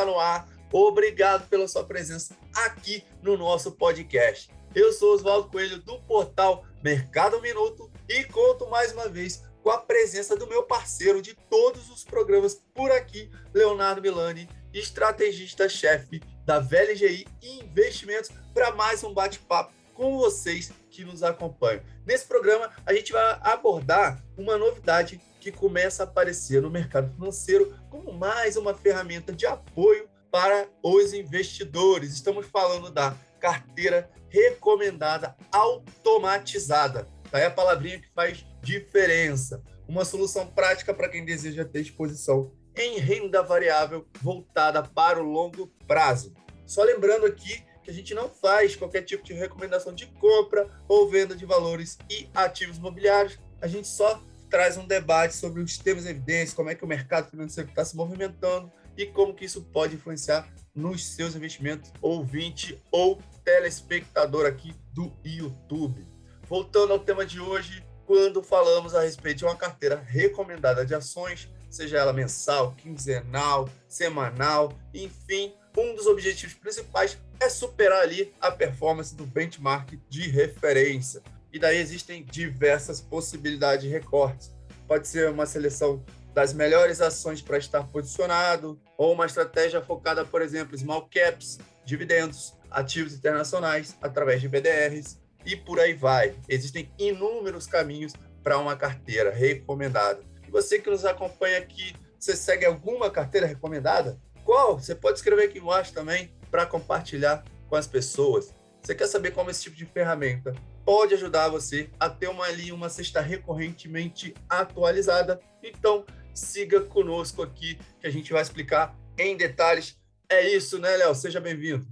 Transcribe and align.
Está 0.00 0.10
no 0.10 0.18
ar. 0.18 0.48
Obrigado 0.72 1.46
pela 1.50 1.68
sua 1.68 1.84
presença 1.84 2.34
aqui 2.56 3.04
no 3.22 3.36
nosso 3.36 3.72
podcast. 3.72 4.50
Eu 4.74 4.94
sou 4.94 5.12
Oswaldo 5.12 5.50
Coelho 5.50 5.76
do 5.82 6.00
portal 6.04 6.64
Mercado 6.82 7.38
Minuto 7.42 7.92
e 8.08 8.24
conto 8.24 8.66
mais 8.70 8.92
uma 8.94 9.10
vez 9.10 9.42
com 9.62 9.68
a 9.68 9.76
presença 9.76 10.34
do 10.34 10.46
meu 10.46 10.62
parceiro 10.62 11.20
de 11.20 11.34
todos 11.34 11.90
os 11.90 12.02
programas 12.02 12.54
por 12.72 12.90
aqui, 12.90 13.30
Leonardo 13.52 14.00
Milani, 14.00 14.48
estrategista-chefe 14.72 16.22
da 16.46 16.58
VLGI 16.58 17.26
Investimentos, 17.42 18.30
para 18.54 18.72
mais 18.72 19.04
um 19.04 19.12
bate-papo 19.12 19.70
com 19.92 20.16
vocês 20.16 20.72
que 20.90 21.04
nos 21.04 21.22
acompanham. 21.22 21.82
Nesse 22.06 22.24
programa, 22.24 22.70
a 22.86 22.94
gente 22.94 23.12
vai 23.12 23.38
abordar 23.42 24.24
uma 24.34 24.56
novidade 24.56 25.20
que 25.40 25.52
começa 25.52 26.02
a 26.02 26.06
aparecer 26.06 26.62
no 26.62 26.70
mercado 26.70 27.12
financeiro 27.12 27.74
como 27.90 28.12
mais 28.12 28.56
uma 28.56 28.72
ferramenta 28.72 29.32
de 29.32 29.44
apoio 29.44 30.08
para 30.30 30.68
os 30.82 31.12
investidores. 31.12 32.12
Estamos 32.12 32.46
falando 32.46 32.90
da 32.90 33.14
carteira 33.40 34.08
recomendada 34.28 35.36
automatizada. 35.52 37.08
Daí 37.30 37.44
a 37.44 37.50
palavrinha 37.50 38.00
que 38.00 38.08
faz 38.14 38.46
diferença. 38.62 39.62
Uma 39.88 40.04
solução 40.04 40.46
prática 40.46 40.94
para 40.94 41.08
quem 41.08 41.24
deseja 41.24 41.64
ter 41.64 41.80
exposição 41.80 42.52
em 42.76 42.98
renda 42.98 43.42
variável 43.42 44.06
voltada 44.22 44.82
para 44.82 45.20
o 45.20 45.26
longo 45.26 45.66
prazo. 45.86 46.32
Só 46.64 46.84
lembrando 46.84 47.26
aqui 47.26 47.64
que 47.82 47.90
a 47.90 47.92
gente 47.92 48.14
não 48.14 48.28
faz 48.28 48.76
qualquer 48.76 49.02
tipo 49.02 49.24
de 49.24 49.32
recomendação 49.32 49.92
de 49.92 50.06
compra 50.06 50.70
ou 50.86 51.10
venda 51.10 51.34
de 51.34 51.44
valores 51.44 51.98
e 52.08 52.28
ativos 52.32 52.78
imobiliários. 52.78 53.38
A 53.60 53.66
gente 53.66 53.88
só 53.88 54.22
traz 54.50 54.76
um 54.76 54.86
debate 54.86 55.34
sobre 55.34 55.62
os 55.62 55.78
temas 55.78 56.04
de 56.04 56.10
evidência, 56.10 56.56
como 56.56 56.68
é 56.68 56.74
que 56.74 56.84
o 56.84 56.88
mercado 56.88 57.30
financeiro 57.30 57.70
está 57.70 57.84
se 57.84 57.96
movimentando 57.96 58.70
e 58.96 59.06
como 59.06 59.32
que 59.32 59.44
isso 59.44 59.62
pode 59.62 59.94
influenciar 59.94 60.48
nos 60.74 61.06
seus 61.06 61.34
investimentos, 61.34 61.92
ouvinte 62.02 62.78
ou 62.90 63.22
telespectador 63.44 64.46
aqui 64.46 64.74
do 64.92 65.12
YouTube. 65.24 66.06
Voltando 66.48 66.92
ao 66.92 66.98
tema 66.98 67.24
de 67.24 67.40
hoje, 67.40 67.84
quando 68.04 68.42
falamos 68.42 68.94
a 68.94 69.02
respeito 69.02 69.38
de 69.38 69.44
uma 69.44 69.56
carteira 69.56 69.96
recomendada 69.96 70.84
de 70.84 70.94
ações, 70.94 71.48
seja 71.70 71.98
ela 71.98 72.12
mensal, 72.12 72.72
quinzenal, 72.72 73.70
semanal, 73.88 74.72
enfim, 74.92 75.54
um 75.76 75.94
dos 75.94 76.06
objetivos 76.06 76.54
principais 76.54 77.16
é 77.38 77.48
superar 77.48 78.02
ali 78.02 78.34
a 78.40 78.50
performance 78.50 79.14
do 79.14 79.24
benchmark 79.24 79.92
de 80.08 80.28
referência. 80.28 81.22
E 81.52 81.58
daí 81.58 81.78
existem 81.78 82.24
diversas 82.24 83.00
possibilidades 83.00 83.84
de 83.84 83.90
recortes. 83.90 84.52
Pode 84.86 85.08
ser 85.08 85.30
uma 85.30 85.46
seleção 85.46 86.04
das 86.32 86.52
melhores 86.52 87.00
ações 87.00 87.42
para 87.42 87.58
estar 87.58 87.84
posicionado, 87.88 88.80
ou 88.96 89.12
uma 89.12 89.26
estratégia 89.26 89.82
focada, 89.82 90.24
por 90.24 90.42
exemplo, 90.42 90.78
small 90.78 91.08
caps, 91.12 91.58
dividendos, 91.84 92.54
ativos 92.70 93.14
internacionais, 93.14 93.96
através 94.00 94.40
de 94.40 94.48
BDRs, 94.48 95.18
e 95.44 95.56
por 95.56 95.80
aí 95.80 95.92
vai. 95.92 96.34
Existem 96.48 96.90
inúmeros 96.98 97.66
caminhos 97.66 98.12
para 98.42 98.58
uma 98.58 98.76
carteira 98.76 99.30
recomendada. 99.30 100.20
E 100.46 100.50
você 100.50 100.78
que 100.78 100.90
nos 100.90 101.04
acompanha 101.04 101.58
aqui, 101.58 101.94
você 102.18 102.36
segue 102.36 102.64
alguma 102.64 103.10
carteira 103.10 103.46
recomendada? 103.46 104.18
Qual? 104.44 104.78
Você 104.78 104.94
pode 104.94 105.18
escrever 105.18 105.44
aqui 105.44 105.58
embaixo 105.58 105.92
também 105.92 106.32
para 106.50 106.66
compartilhar 106.66 107.44
com 107.68 107.76
as 107.76 107.86
pessoas. 107.86 108.54
Você 108.82 108.94
quer 108.94 109.06
saber 109.06 109.32
como 109.32 109.50
esse 109.50 109.62
tipo 109.62 109.76
de 109.76 109.86
ferramenta 109.86 110.54
pode 110.84 111.14
ajudar 111.14 111.48
você 111.48 111.90
a 111.98 112.08
ter 112.08 112.28
uma 112.28 112.44
ali 112.44 112.72
uma 112.72 112.88
cesta 112.88 113.20
recorrentemente 113.20 114.34
atualizada? 114.48 115.40
Então, 115.62 116.04
siga 116.34 116.80
conosco 116.80 117.42
aqui 117.42 117.78
que 118.00 118.06
a 118.06 118.10
gente 118.10 118.32
vai 118.32 118.42
explicar 118.42 118.96
em 119.18 119.36
detalhes. 119.36 119.98
É 120.28 120.48
isso, 120.48 120.78
né, 120.78 120.96
Léo? 120.96 121.14
Seja 121.14 121.40
bem-vindo. 121.40 121.86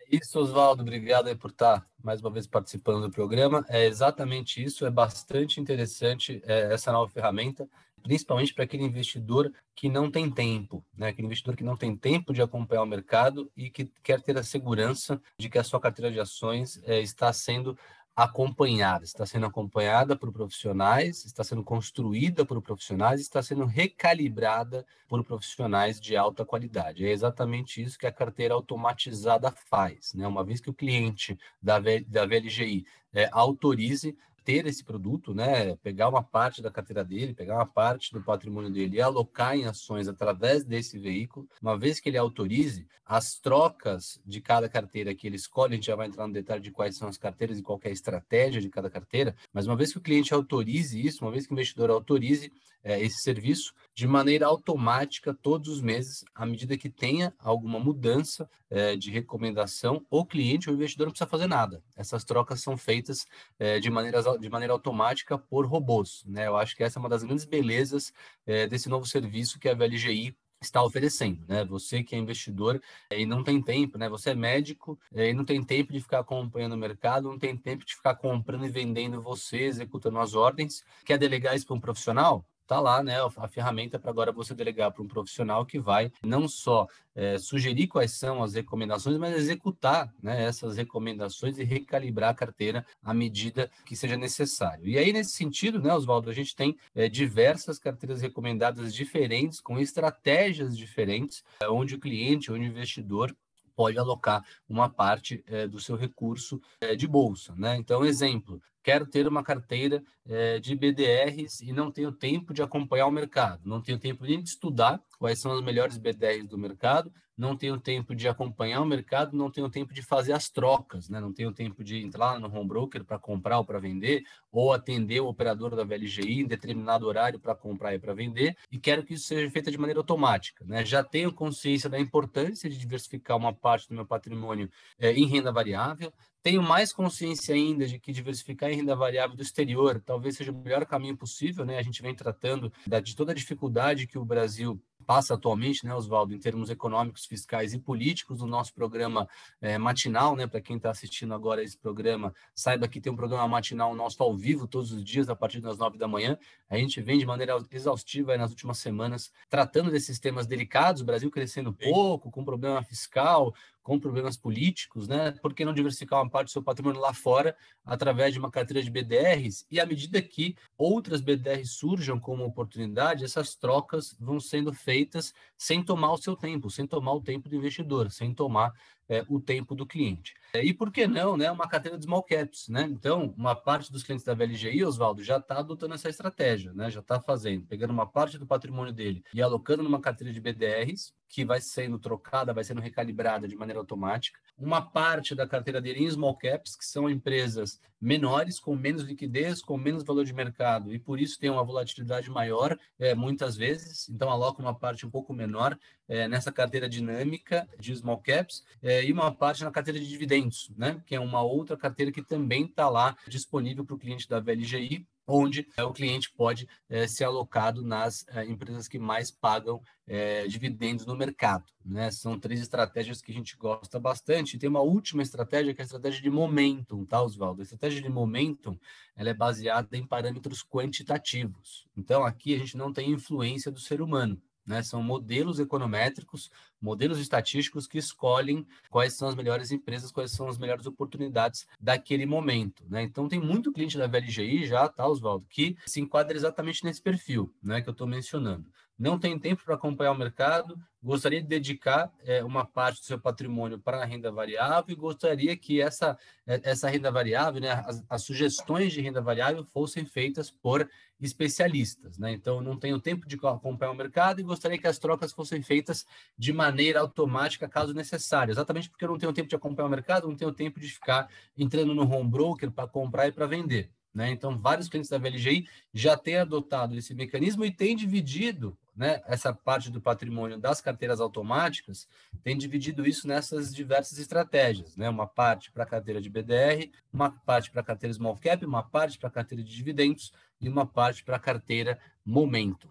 É 0.00 0.16
isso, 0.16 0.38
Oswaldo. 0.38 0.82
Obrigado 0.82 1.34
por 1.36 1.50
estar 1.50 1.84
mais 2.02 2.20
uma 2.20 2.30
vez 2.30 2.46
participando 2.46 3.02
do 3.02 3.10
programa. 3.10 3.64
É 3.68 3.86
exatamente 3.86 4.62
isso. 4.62 4.86
É 4.86 4.90
bastante 4.90 5.60
interessante 5.60 6.42
é, 6.46 6.72
essa 6.72 6.92
nova 6.92 7.10
ferramenta 7.10 7.68
principalmente 8.02 8.52
para 8.52 8.64
aquele 8.64 8.82
investidor 8.82 9.52
que 9.74 9.88
não 9.88 10.10
tem 10.10 10.30
tempo, 10.30 10.84
né? 10.96 11.08
aquele 11.08 11.26
investidor 11.26 11.56
que 11.56 11.64
não 11.64 11.76
tem 11.76 11.96
tempo 11.96 12.32
de 12.32 12.42
acompanhar 12.42 12.82
o 12.82 12.86
mercado 12.86 13.50
e 13.56 13.70
que 13.70 13.90
quer 14.02 14.20
ter 14.20 14.36
a 14.36 14.42
segurança 14.42 15.20
de 15.38 15.48
que 15.48 15.58
a 15.58 15.64
sua 15.64 15.80
carteira 15.80 16.10
de 16.10 16.20
ações 16.20 16.82
é, 16.84 17.00
está 17.00 17.32
sendo 17.32 17.78
acompanhada, 18.14 19.04
está 19.04 19.24
sendo 19.24 19.46
acompanhada 19.46 20.14
por 20.14 20.30
profissionais, 20.30 21.24
está 21.24 21.42
sendo 21.42 21.64
construída 21.64 22.44
por 22.44 22.60
profissionais, 22.60 23.20
está 23.20 23.42
sendo 23.42 23.64
recalibrada 23.64 24.84
por 25.08 25.24
profissionais 25.24 25.98
de 25.98 26.14
alta 26.14 26.44
qualidade. 26.44 27.06
É 27.06 27.10
exatamente 27.10 27.82
isso 27.82 27.98
que 27.98 28.06
a 28.06 28.12
carteira 28.12 28.54
automatizada 28.54 29.50
faz, 29.50 30.12
né? 30.14 30.26
Uma 30.26 30.44
vez 30.44 30.60
que 30.60 30.68
o 30.68 30.74
cliente 30.74 31.38
da, 31.60 31.78
VLGI 31.78 32.84
é, 33.14 33.28
autorize 33.32 34.16
ter 34.44 34.66
esse 34.66 34.84
produto, 34.84 35.34
né? 35.34 35.76
Pegar 35.76 36.08
uma 36.08 36.22
parte 36.22 36.62
da 36.62 36.70
carteira 36.70 37.04
dele, 37.04 37.34
pegar 37.34 37.56
uma 37.56 37.66
parte 37.66 38.12
do 38.12 38.22
patrimônio 38.22 38.70
dele 38.70 38.96
e 38.96 39.00
alocar 39.00 39.56
em 39.56 39.64
ações 39.64 40.08
através 40.08 40.64
desse 40.64 40.98
veículo. 40.98 41.48
Uma 41.60 41.78
vez 41.78 42.00
que 42.00 42.08
ele 42.08 42.18
autorize, 42.18 42.86
as 43.04 43.38
trocas 43.38 44.20
de 44.24 44.40
cada 44.40 44.68
carteira 44.68 45.14
que 45.14 45.26
ele 45.26 45.36
escolhe, 45.36 45.74
a 45.74 45.76
gente 45.76 45.86
já 45.86 45.96
vai 45.96 46.06
entrar 46.06 46.26
no 46.26 46.32
detalhe 46.32 46.62
de 46.62 46.70
quais 46.70 46.96
são 46.96 47.08
as 47.08 47.18
carteiras 47.18 47.58
e 47.58 47.62
qual 47.62 47.78
é 47.84 47.88
a 47.88 47.92
estratégia 47.92 48.60
de 48.60 48.68
cada 48.68 48.88
carteira, 48.88 49.34
mas 49.52 49.66
uma 49.66 49.76
vez 49.76 49.92
que 49.92 49.98
o 49.98 50.02
cliente 50.02 50.32
autorize 50.32 51.04
isso, 51.04 51.24
uma 51.24 51.30
vez 51.30 51.46
que 51.46 51.52
o 51.52 51.54
investidor 51.54 51.90
autorize 51.90 52.50
é, 52.84 53.00
esse 53.00 53.22
serviço, 53.22 53.72
de 53.94 54.06
maneira 54.06 54.46
automática, 54.46 55.34
todos 55.34 55.68
os 55.68 55.80
meses, 55.80 56.24
à 56.34 56.46
medida 56.46 56.76
que 56.76 56.88
tenha 56.88 57.34
alguma 57.38 57.78
mudança 57.78 58.48
é, 58.70 58.96
de 58.96 59.10
recomendação, 59.10 60.04
o 60.10 60.24
cliente 60.24 60.68
ou 60.68 60.74
o 60.74 60.76
investidor 60.76 61.06
não 61.06 61.12
precisa 61.12 61.28
fazer 61.28 61.46
nada. 61.46 61.82
Essas 61.96 62.24
trocas 62.24 62.60
são 62.60 62.76
feitas 62.76 63.26
é, 63.58 63.78
de, 63.78 63.90
maneira, 63.90 64.20
de 64.38 64.48
maneira 64.48 64.72
automática 64.72 65.36
por 65.38 65.66
robôs. 65.66 66.24
Né? 66.26 66.46
Eu 66.46 66.56
acho 66.56 66.76
que 66.76 66.82
essa 66.82 66.98
é 66.98 67.00
uma 67.00 67.08
das 67.08 67.22
grandes 67.22 67.44
belezas 67.44 68.12
é, 68.46 68.66
desse 68.66 68.88
novo 68.88 69.06
serviço 69.06 69.58
que 69.58 69.68
a 69.68 69.74
VLGI 69.74 70.34
está 70.64 70.82
oferecendo, 70.82 71.44
né? 71.48 71.64
Você 71.64 72.02
que 72.02 72.14
é 72.14 72.18
investidor 72.18 72.80
e 73.10 73.26
não 73.26 73.42
tem 73.42 73.60
tempo, 73.60 73.98
né? 73.98 74.08
Você 74.08 74.30
é 74.30 74.34
médico 74.34 74.98
e 75.12 75.32
não 75.32 75.44
tem 75.44 75.62
tempo 75.62 75.92
de 75.92 76.00
ficar 76.00 76.20
acompanhando 76.20 76.74
o 76.74 76.78
mercado, 76.78 77.28
não 77.28 77.38
tem 77.38 77.56
tempo 77.56 77.84
de 77.84 77.94
ficar 77.94 78.14
comprando 78.14 78.64
e 78.64 78.70
vendendo 78.70 79.20
você, 79.20 79.64
executando 79.64 80.18
as 80.18 80.34
ordens. 80.34 80.82
Quer 81.04 81.18
delegar 81.18 81.56
isso 81.56 81.66
para 81.66 81.76
um 81.76 81.80
profissional? 81.80 82.46
Tá 82.66 82.80
lá, 82.80 83.02
né, 83.02 83.16
a 83.36 83.48
ferramenta 83.48 83.98
para 83.98 84.10
agora 84.10 84.32
você 84.32 84.54
delegar 84.54 84.92
para 84.92 85.02
um 85.02 85.08
profissional 85.08 85.66
que 85.66 85.78
vai 85.78 86.10
não 86.22 86.48
só 86.48 86.86
é, 87.14 87.38
sugerir 87.38 87.86
quais 87.86 88.12
são 88.12 88.42
as 88.42 88.54
recomendações, 88.54 89.18
mas 89.18 89.34
executar 89.36 90.12
né, 90.22 90.44
essas 90.44 90.76
recomendações 90.76 91.58
e 91.58 91.64
recalibrar 91.64 92.30
a 92.30 92.34
carteira 92.34 92.86
à 93.02 93.12
medida 93.12 93.70
que 93.84 93.94
seja 93.94 94.16
necessário. 94.16 94.86
E 94.86 94.98
aí, 94.98 95.12
nesse 95.12 95.32
sentido, 95.32 95.80
né, 95.80 95.94
Oswaldo, 95.94 96.30
a 96.30 96.34
gente 96.34 96.56
tem 96.56 96.76
é, 96.94 97.08
diversas 97.08 97.78
carteiras 97.78 98.20
recomendadas 98.22 98.94
diferentes, 98.94 99.60
com 99.60 99.78
estratégias 99.78 100.76
diferentes, 100.76 101.42
é, 101.60 101.68
onde 101.68 101.94
o 101.94 102.00
cliente, 102.00 102.50
onde 102.50 102.64
o 102.64 102.70
investidor 102.70 103.34
pode 103.74 103.98
alocar 103.98 104.44
uma 104.68 104.88
parte 104.88 105.42
é, 105.46 105.66
do 105.66 105.80
seu 105.80 105.96
recurso 105.96 106.60
é, 106.80 106.94
de 106.94 107.06
bolsa. 107.06 107.54
Né? 107.56 107.76
Então, 107.76 108.04
exemplo, 108.04 108.60
quero 108.82 109.06
ter 109.06 109.26
uma 109.26 109.42
carteira 109.42 110.02
é, 110.26 110.58
de 110.58 110.74
BDRs 110.74 111.60
e 111.60 111.72
não 111.72 111.90
tenho 111.90 112.12
tempo 112.12 112.52
de 112.52 112.62
acompanhar 112.62 113.06
o 113.06 113.10
mercado, 113.10 113.60
não 113.64 113.80
tenho 113.80 113.98
tempo 113.98 114.24
nem 114.24 114.42
de 114.42 114.48
estudar 114.48 115.00
quais 115.18 115.38
são 115.38 115.52
as 115.52 115.62
melhores 115.62 115.96
BDRs 115.96 116.48
do 116.48 116.58
mercado, 116.58 117.12
não 117.36 117.56
tenho 117.56 117.78
tempo 117.80 118.14
de 118.14 118.28
acompanhar 118.28 118.80
o 118.80 118.86
mercado, 118.86 119.36
não 119.36 119.50
tenho 119.50 119.68
tempo 119.68 119.94
de 119.94 120.02
fazer 120.02 120.32
as 120.32 120.50
trocas, 120.50 121.08
né? 121.08 121.20
não 121.20 121.32
tenho 121.32 121.52
tempo 121.52 121.82
de 121.82 121.98
entrar 121.98 122.38
no 122.38 122.46
home 122.46 122.68
broker 122.68 123.04
para 123.04 123.18
comprar 123.18 123.58
ou 123.58 123.64
para 123.64 123.78
vender, 123.78 124.22
ou 124.50 124.72
atender 124.72 125.20
o 125.20 125.26
operador 125.26 125.74
da 125.74 125.84
VLGI 125.84 126.42
em 126.42 126.46
determinado 126.46 127.06
horário 127.06 127.40
para 127.40 127.54
comprar 127.54 127.94
e 127.94 127.98
para 127.98 128.14
vender, 128.14 128.56
e 128.70 128.78
quero 128.78 129.02
que 129.02 129.14
isso 129.14 129.24
seja 129.24 129.50
feito 129.50 129.70
de 129.70 129.78
maneira 129.78 130.00
automática. 130.00 130.64
Né? 130.64 130.84
Já 130.84 131.02
tenho 131.02 131.32
consciência 131.32 131.88
da 131.88 131.98
importância 131.98 132.68
de 132.68 132.78
diversificar 132.78 133.36
uma 133.36 133.52
parte 133.52 133.88
do 133.88 133.94
meu 133.94 134.06
patrimônio 134.06 134.70
é, 134.98 135.12
em 135.12 135.26
renda 135.26 135.50
variável, 135.50 136.12
tenho 136.42 136.62
mais 136.62 136.92
consciência 136.92 137.54
ainda 137.54 137.86
de 137.86 137.98
que 137.98 138.12
diversificar 138.12 138.70
em 138.70 138.76
renda 138.76 138.96
variável 138.96 139.36
do 139.36 139.42
exterior 139.42 140.02
talvez 140.04 140.36
seja 140.36 140.50
o 140.50 140.54
melhor 140.54 140.84
caminho 140.84 141.16
possível, 141.16 141.64
né? 141.64 141.78
A 141.78 141.82
gente 141.82 142.02
vem 142.02 142.14
tratando 142.14 142.72
de 143.02 143.14
toda 143.14 143.32
a 143.32 143.34
dificuldade 143.34 144.06
que 144.06 144.18
o 144.18 144.24
Brasil 144.24 144.80
passa 145.02 145.34
atualmente, 145.34 145.84
né, 145.84 145.94
Oswaldo, 145.94 146.34
em 146.34 146.38
termos 146.38 146.70
econômicos, 146.70 147.26
fiscais 147.26 147.74
e 147.74 147.78
políticos, 147.78 148.40
no 148.40 148.46
nosso 148.46 148.72
programa 148.72 149.28
é, 149.60 149.76
matinal, 149.76 150.34
né, 150.36 150.46
para 150.46 150.60
quem 150.60 150.76
está 150.76 150.90
assistindo 150.90 151.34
agora 151.34 151.62
esse 151.62 151.76
programa, 151.76 152.32
saiba 152.54 152.88
que 152.88 153.00
tem 153.00 153.12
um 153.12 153.16
programa 153.16 153.46
matinal 153.46 153.94
nosso 153.94 154.22
ao 154.22 154.34
vivo 154.34 154.66
todos 154.66 154.92
os 154.92 155.04
dias, 155.04 155.28
a 155.28 155.36
partir 155.36 155.60
das 155.60 155.78
nove 155.78 155.98
da 155.98 156.08
manhã. 156.08 156.38
A 156.70 156.76
gente 156.76 157.00
vem 157.00 157.18
de 157.18 157.26
maneira 157.26 157.54
exaustiva 157.70 158.36
nas 158.36 158.50
últimas 158.50 158.78
semanas 158.78 159.32
tratando 159.50 159.90
desses 159.90 160.18
temas 160.18 160.46
delicados, 160.46 161.02
o 161.02 161.04
Brasil 161.04 161.30
crescendo 161.30 161.72
pouco, 161.72 162.30
com 162.30 162.44
problema 162.44 162.82
fiscal, 162.82 163.52
com 163.82 163.98
problemas 163.98 164.36
políticos, 164.36 165.08
né? 165.08 165.32
Por 165.32 165.52
que 165.52 165.64
não 165.64 165.74
diversificar 165.74 166.22
uma 166.22 166.30
parte 166.30 166.46
do 166.48 166.52
seu 166.52 166.62
patrimônio 166.62 167.00
lá 167.00 167.12
fora 167.12 167.56
através 167.84 168.32
de 168.32 168.38
uma 168.38 168.50
carteira 168.50 168.82
de 168.82 168.90
BDRs? 168.90 169.66
E 169.70 169.80
à 169.80 169.86
medida 169.86 170.22
que 170.22 170.56
outras 170.78 171.20
BDRs 171.20 171.72
surjam 171.72 172.18
como 172.20 172.44
oportunidade, 172.44 173.24
essas 173.24 173.54
trocas 173.56 174.14
vão 174.20 174.38
sendo 174.38 174.72
feitas 174.72 175.32
sem 175.56 175.82
tomar 175.82 176.12
o 176.12 176.18
seu 176.18 176.36
tempo, 176.36 176.70
sem 176.70 176.86
tomar 176.86 177.14
o 177.14 177.20
tempo 177.20 177.48
do 177.48 177.56
investidor, 177.56 178.10
sem 178.10 178.32
tomar 178.32 178.72
é, 179.12 179.24
o 179.28 179.38
tempo 179.38 179.74
do 179.74 179.84
cliente. 179.84 180.32
É, 180.54 180.64
e 180.64 180.72
por 180.72 180.90
que 180.90 181.06
não, 181.06 181.36
né? 181.36 181.50
Uma 181.50 181.68
carteira 181.68 181.98
de 181.98 182.04
small 182.04 182.22
caps, 182.22 182.68
né? 182.68 182.88
Então, 182.90 183.34
uma 183.36 183.54
parte 183.54 183.92
dos 183.92 184.02
clientes 184.02 184.24
da 184.24 184.32
VLGI, 184.32 184.84
Oswaldo, 184.84 185.22
já 185.22 185.36
está 185.36 185.58
adotando 185.58 185.94
essa 185.94 186.08
estratégia, 186.08 186.72
né? 186.72 186.90
Já 186.90 187.00
está 187.00 187.20
fazendo, 187.20 187.66
pegando 187.66 187.92
uma 187.92 188.06
parte 188.06 188.38
do 188.38 188.46
patrimônio 188.46 188.92
dele 188.92 189.22
e 189.34 189.42
alocando 189.42 189.82
numa 189.82 190.00
carteira 190.00 190.32
de 190.32 190.40
BDRs, 190.40 191.12
que 191.28 191.44
vai 191.44 191.60
sendo 191.60 191.98
trocada, 191.98 192.52
vai 192.52 192.64
sendo 192.64 192.80
recalibrada 192.80 193.46
de 193.46 193.56
maneira 193.56 193.80
automática. 193.80 194.38
Uma 194.56 194.82
parte 194.82 195.34
da 195.34 195.46
carteira 195.46 195.80
dele 195.80 196.04
em 196.04 196.10
small 196.10 196.36
caps, 196.36 196.76
que 196.76 196.84
são 196.84 197.08
empresas 197.08 197.80
menores, 197.98 198.60
com 198.60 198.76
menos 198.76 199.02
liquidez, 199.02 199.62
com 199.62 199.78
menos 199.78 200.04
valor 200.04 200.24
de 200.24 200.34
mercado, 200.34 200.92
e 200.92 200.98
por 200.98 201.20
isso 201.20 201.38
tem 201.38 201.48
uma 201.48 201.64
volatilidade 201.64 202.28
maior, 202.30 202.78
é, 202.98 203.14
muitas 203.14 203.56
vezes. 203.56 204.08
Então, 204.10 204.28
aloca 204.28 204.60
uma 204.60 204.74
parte 204.74 205.06
um 205.06 205.10
pouco 205.10 205.32
menor 205.32 205.78
é, 206.12 206.28
nessa 206.28 206.52
carteira 206.52 206.86
dinâmica 206.86 207.66
de 207.80 207.96
small 207.96 208.18
caps 208.18 208.62
é, 208.82 209.02
e 209.02 209.10
uma 209.10 209.34
parte 209.34 209.64
na 209.64 209.70
carteira 209.70 209.98
de 209.98 210.06
dividendos, 210.06 210.70
né? 210.76 211.00
que 211.06 211.14
é 211.14 211.20
uma 211.20 211.40
outra 211.40 211.74
carteira 211.74 212.12
que 212.12 212.22
também 212.22 212.66
está 212.66 212.86
lá 212.90 213.16
disponível 213.26 213.82
para 213.82 213.94
o 213.94 213.98
cliente 213.98 214.28
da 214.28 214.38
VLGI 214.38 215.06
onde 215.26 215.66
é, 215.74 215.82
o 215.84 215.92
cliente 215.92 216.30
pode 216.32 216.68
é, 216.90 217.06
ser 217.06 217.24
alocado 217.24 217.82
nas 217.82 218.26
é, 218.28 218.44
empresas 218.44 218.88
que 218.88 218.98
mais 218.98 219.30
pagam 219.30 219.80
é, 220.06 220.46
dividendos 220.46 221.06
no 221.06 221.16
mercado. 221.16 221.64
Né? 221.82 222.10
São 222.10 222.38
três 222.38 222.60
estratégias 222.60 223.22
que 223.22 223.32
a 223.32 223.34
gente 223.34 223.56
gosta 223.56 223.98
bastante. 223.98 224.56
E 224.56 224.58
tem 224.58 224.68
uma 224.68 224.80
última 224.80 225.22
estratégia 225.22 225.72
que 225.72 225.80
é 225.80 225.84
a 225.84 225.86
estratégia 225.86 226.20
de 226.20 226.28
momentum, 226.28 227.06
tá, 227.06 227.22
Oswaldo? 227.22 227.62
A 227.62 227.64
estratégia 227.64 228.02
de 228.02 228.10
momentum 228.10 228.78
ela 229.16 229.30
é 229.30 229.34
baseada 229.34 229.96
em 229.96 230.06
parâmetros 230.06 230.62
quantitativos. 230.62 231.86
Então, 231.96 232.24
aqui 232.24 232.54
a 232.54 232.58
gente 232.58 232.76
não 232.76 232.92
tem 232.92 233.10
influência 233.10 233.70
do 233.70 233.80
ser 233.80 234.02
humano. 234.02 234.42
Né? 234.66 234.82
São 234.82 235.02
modelos 235.02 235.58
econométricos, 235.58 236.50
modelos 236.80 237.18
estatísticos 237.18 237.86
que 237.86 237.98
escolhem 237.98 238.66
quais 238.90 239.14
são 239.14 239.28
as 239.28 239.34
melhores 239.34 239.70
empresas, 239.70 240.12
quais 240.12 240.30
são 240.30 240.48
as 240.48 240.58
melhores 240.58 240.86
oportunidades 240.86 241.66
daquele 241.80 242.26
momento. 242.26 242.84
Né? 242.88 243.02
Então, 243.02 243.28
tem 243.28 243.40
muito 243.40 243.72
cliente 243.72 243.98
da 243.98 244.06
VLGI 244.06 244.66
já, 244.66 244.88
tá, 244.88 245.06
Oswaldo, 245.06 245.46
que 245.48 245.76
se 245.86 246.00
enquadra 246.00 246.36
exatamente 246.36 246.84
nesse 246.84 247.02
perfil 247.02 247.52
né, 247.62 247.80
que 247.80 247.88
eu 247.88 247.92
estou 247.92 248.06
mencionando 248.06 248.66
não 248.98 249.18
tem 249.18 249.38
tempo 249.38 249.64
para 249.64 249.74
acompanhar 249.74 250.12
o 250.12 250.18
mercado, 250.18 250.78
gostaria 251.02 251.42
de 251.42 251.48
dedicar 251.48 252.12
é, 252.24 252.44
uma 252.44 252.64
parte 252.64 253.00
do 253.00 253.06
seu 253.06 253.18
patrimônio 253.18 253.78
para 253.78 254.02
a 254.02 254.04
renda 254.04 254.30
variável 254.30 254.92
e 254.92 254.94
gostaria 254.94 255.56
que 255.56 255.80
essa, 255.80 256.16
eh, 256.46 256.60
essa 256.62 256.88
renda 256.88 257.10
variável, 257.10 257.60
né, 257.60 257.70
as, 257.70 258.04
as 258.08 258.22
sugestões 258.22 258.92
de 258.92 259.00
renda 259.00 259.20
variável 259.20 259.64
fossem 259.64 260.04
feitas 260.04 260.50
por 260.50 260.88
especialistas. 261.20 262.18
Né? 262.18 262.32
Então, 262.32 262.60
não 262.60 262.76
tenho 262.76 263.00
tempo 263.00 263.26
de 263.26 263.36
acompanhar 263.36 263.92
o 263.92 263.96
mercado 263.96 264.40
e 264.40 264.44
gostaria 264.44 264.78
que 264.78 264.86
as 264.86 264.98
trocas 264.98 265.32
fossem 265.32 265.62
feitas 265.62 266.06
de 266.36 266.52
maneira 266.52 267.00
automática, 267.00 267.68
caso 267.68 267.94
necessário. 267.94 268.52
Exatamente 268.52 268.88
porque 268.88 269.04
eu 269.04 269.08
não 269.08 269.18
tenho 269.18 269.32
tempo 269.32 269.48
de 269.48 269.56
acompanhar 269.56 269.86
o 269.86 269.90
mercado, 269.90 270.28
não 270.28 270.36
tenho 270.36 270.52
tempo 270.52 270.78
de 270.78 270.88
ficar 270.88 271.28
entrando 271.56 271.94
no 271.94 272.08
home 272.08 272.28
broker 272.28 272.70
para 272.70 272.88
comprar 272.88 273.28
e 273.28 273.32
para 273.32 273.46
vender. 273.46 273.90
Né? 274.14 274.30
Então, 274.30 274.58
vários 274.58 274.88
clientes 274.88 275.10
da 275.10 275.18
VLGI 275.18 275.66
já 275.92 276.16
têm 276.16 276.36
adotado 276.36 276.96
esse 276.96 277.14
mecanismo 277.14 277.64
e 277.64 277.70
têm 277.70 277.96
dividido 277.96 278.76
né, 278.94 279.22
essa 279.26 279.52
parte 279.52 279.90
do 279.90 280.00
patrimônio 280.00 280.58
das 280.58 280.80
carteiras 280.80 281.20
automáticas, 281.20 282.06
têm 282.42 282.56
dividido 282.56 283.06
isso 283.06 283.26
nessas 283.26 283.74
diversas 283.74 284.18
estratégias. 284.18 284.96
Né? 284.96 285.08
Uma 285.08 285.26
parte 285.26 285.70
para 285.70 285.84
a 285.84 285.86
carteira 285.86 286.20
de 286.20 286.28
BDR, 286.28 286.90
uma 287.12 287.30
parte 287.30 287.70
para 287.70 287.80
a 287.80 287.84
carteira 287.84 288.14
Small 288.14 288.36
Cap, 288.36 288.64
uma 288.64 288.82
parte 288.82 289.18
para 289.18 289.28
a 289.28 289.32
carteira 289.32 289.64
de 289.64 289.74
dividendos 289.74 290.32
e 290.60 290.68
uma 290.68 290.86
parte 290.86 291.24
para 291.24 291.36
a 291.36 291.40
carteira 291.40 291.98
Momento. 292.24 292.88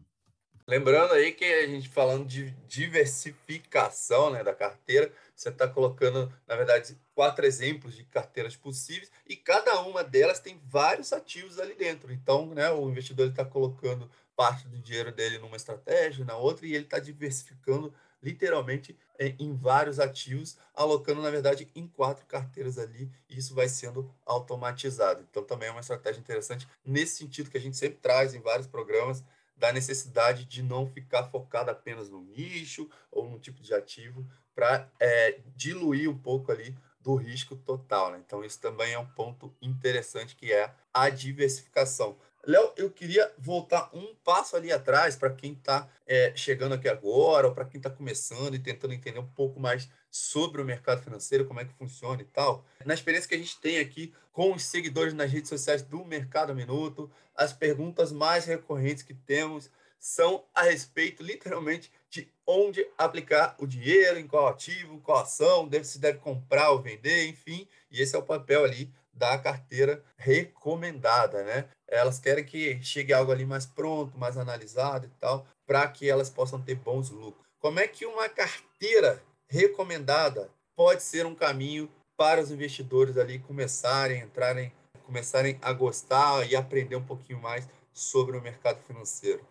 Lembrando 0.67 1.13
aí 1.13 1.31
que 1.31 1.43
a 1.43 1.67
gente 1.67 1.89
falando 1.89 2.25
de 2.25 2.51
diversificação 2.67 4.29
né, 4.29 4.43
da 4.43 4.53
carteira, 4.53 5.11
você 5.35 5.49
está 5.49 5.67
colocando, 5.67 6.31
na 6.47 6.55
verdade, 6.55 6.95
quatro 7.13 7.45
exemplos 7.45 7.95
de 7.95 8.03
carteiras 8.05 8.55
possíveis 8.55 9.11
e 9.27 9.35
cada 9.35 9.81
uma 9.81 10.03
delas 10.03 10.39
tem 10.39 10.61
vários 10.65 11.11
ativos 11.11 11.59
ali 11.59 11.73
dentro. 11.73 12.13
Então, 12.13 12.45
né, 12.47 12.71
o 12.71 12.89
investidor 12.89 13.27
está 13.29 13.43
colocando 13.43 14.09
parte 14.35 14.67
do 14.67 14.79
dinheiro 14.79 15.11
dele 15.11 15.37
numa 15.39 15.55
estratégia, 15.55 16.25
na 16.25 16.35
outra, 16.37 16.65
e 16.65 16.73
ele 16.73 16.85
está 16.85 16.99
diversificando 16.99 17.93
literalmente 18.21 18.97
é, 19.17 19.35
em 19.39 19.55
vários 19.55 19.99
ativos, 19.99 20.57
alocando, 20.73 21.21
na 21.21 21.29
verdade, 21.29 21.67
em 21.75 21.87
quatro 21.87 22.25
carteiras 22.25 22.77
ali, 22.77 23.11
e 23.29 23.37
isso 23.37 23.55
vai 23.55 23.67
sendo 23.67 24.13
automatizado. 24.25 25.25
Então, 25.29 25.43
também 25.43 25.69
é 25.69 25.71
uma 25.71 25.81
estratégia 25.81 26.19
interessante 26.19 26.67
nesse 26.85 27.17
sentido 27.17 27.49
que 27.49 27.57
a 27.57 27.61
gente 27.61 27.77
sempre 27.77 27.99
traz 27.99 28.33
em 28.33 28.39
vários 28.39 28.67
programas 28.67 29.23
da 29.55 29.71
necessidade 29.71 30.45
de 30.45 30.63
não 30.63 30.87
ficar 30.87 31.25
focado 31.25 31.69
apenas 31.69 32.09
no 32.09 32.21
nicho 32.21 32.89
ou 33.11 33.29
num 33.29 33.37
tipo 33.37 33.61
de 33.61 33.73
ativo 33.73 34.25
para 34.55 34.89
é, 34.99 35.39
diluir 35.55 36.09
um 36.09 36.17
pouco 36.17 36.51
ali 36.51 36.75
do 36.99 37.15
risco 37.15 37.55
total. 37.55 38.11
Né? 38.11 38.21
Então, 38.25 38.43
isso 38.43 38.59
também 38.59 38.93
é 38.93 38.99
um 38.99 39.05
ponto 39.05 39.53
interessante 39.61 40.35
que 40.35 40.51
é 40.51 40.73
a 40.93 41.09
diversificação. 41.09 42.17
Léo, 42.45 42.73
eu 42.75 42.89
queria 42.89 43.31
voltar 43.37 43.89
um 43.93 44.15
passo 44.23 44.55
ali 44.55 44.71
atrás 44.71 45.15
para 45.15 45.29
quem 45.29 45.53
está 45.53 45.87
é, 46.07 46.33
chegando 46.35 46.73
aqui 46.73 46.89
agora, 46.89 47.47
ou 47.47 47.53
para 47.53 47.65
quem 47.65 47.77
está 47.77 47.89
começando 47.89 48.55
e 48.55 48.59
tentando 48.59 48.93
entender 48.93 49.19
um 49.19 49.27
pouco 49.27 49.59
mais 49.59 49.87
sobre 50.09 50.61
o 50.61 50.65
mercado 50.65 51.03
financeiro, 51.03 51.45
como 51.45 51.59
é 51.59 51.65
que 51.65 51.73
funciona 51.73 52.21
e 52.21 52.25
tal. 52.25 52.65
Na 52.83 52.93
experiência 52.93 53.29
que 53.29 53.35
a 53.35 53.37
gente 53.37 53.59
tem 53.59 53.79
aqui 53.79 54.13
com 54.33 54.53
os 54.53 54.63
seguidores 54.63 55.13
nas 55.13 55.31
redes 55.31 55.49
sociais 55.49 55.83
do 55.83 56.03
Mercado 56.03 56.55
Minuto, 56.55 57.11
as 57.35 57.53
perguntas 57.53 58.11
mais 58.11 58.45
recorrentes 58.45 59.03
que 59.03 59.13
temos 59.13 59.69
são 59.99 60.43
a 60.53 60.63
respeito, 60.63 61.21
literalmente, 61.21 61.91
de 62.09 62.27
onde 62.45 62.85
aplicar 62.97 63.55
o 63.59 63.67
dinheiro, 63.67 64.17
em 64.17 64.27
qual 64.27 64.47
ativo, 64.47 64.99
qual 65.01 65.19
ação, 65.19 65.67
deve, 65.67 65.85
se 65.85 65.99
deve 65.99 66.17
comprar 66.17 66.71
ou 66.71 66.81
vender, 66.81 67.27
enfim. 67.27 67.67
E 67.91 68.01
esse 68.01 68.15
é 68.15 68.19
o 68.19 68.23
papel 68.23 68.65
ali 68.65 68.91
da 69.13 69.37
carteira 69.37 70.03
recomendada, 70.17 71.43
né? 71.43 71.69
Elas 71.87 72.19
querem 72.19 72.45
que 72.45 72.81
chegue 72.81 73.13
algo 73.13 73.31
ali 73.31 73.45
mais 73.45 73.65
pronto, 73.65 74.17
mais 74.17 74.37
analisado 74.37 75.05
e 75.07 75.09
tal, 75.19 75.45
para 75.65 75.87
que 75.87 76.09
elas 76.09 76.29
possam 76.29 76.61
ter 76.61 76.75
bons 76.75 77.09
lucros. 77.09 77.45
Como 77.59 77.79
é 77.79 77.87
que 77.87 78.05
uma 78.05 78.27
carteira 78.29 79.21
recomendada 79.49 80.49
pode 80.75 81.03
ser 81.03 81.25
um 81.25 81.35
caminho 81.35 81.89
para 82.17 82.41
os 82.41 82.51
investidores 82.51 83.17
ali 83.17 83.39
começarem, 83.39 84.21
entrarem, 84.21 84.73
começarem 85.05 85.59
a 85.61 85.73
gostar 85.73 86.49
e 86.49 86.55
aprender 86.55 86.95
um 86.95 87.05
pouquinho 87.05 87.39
mais 87.41 87.67
sobre 87.93 88.37
o 88.37 88.41
mercado 88.41 88.81
financeiro? 88.87 89.45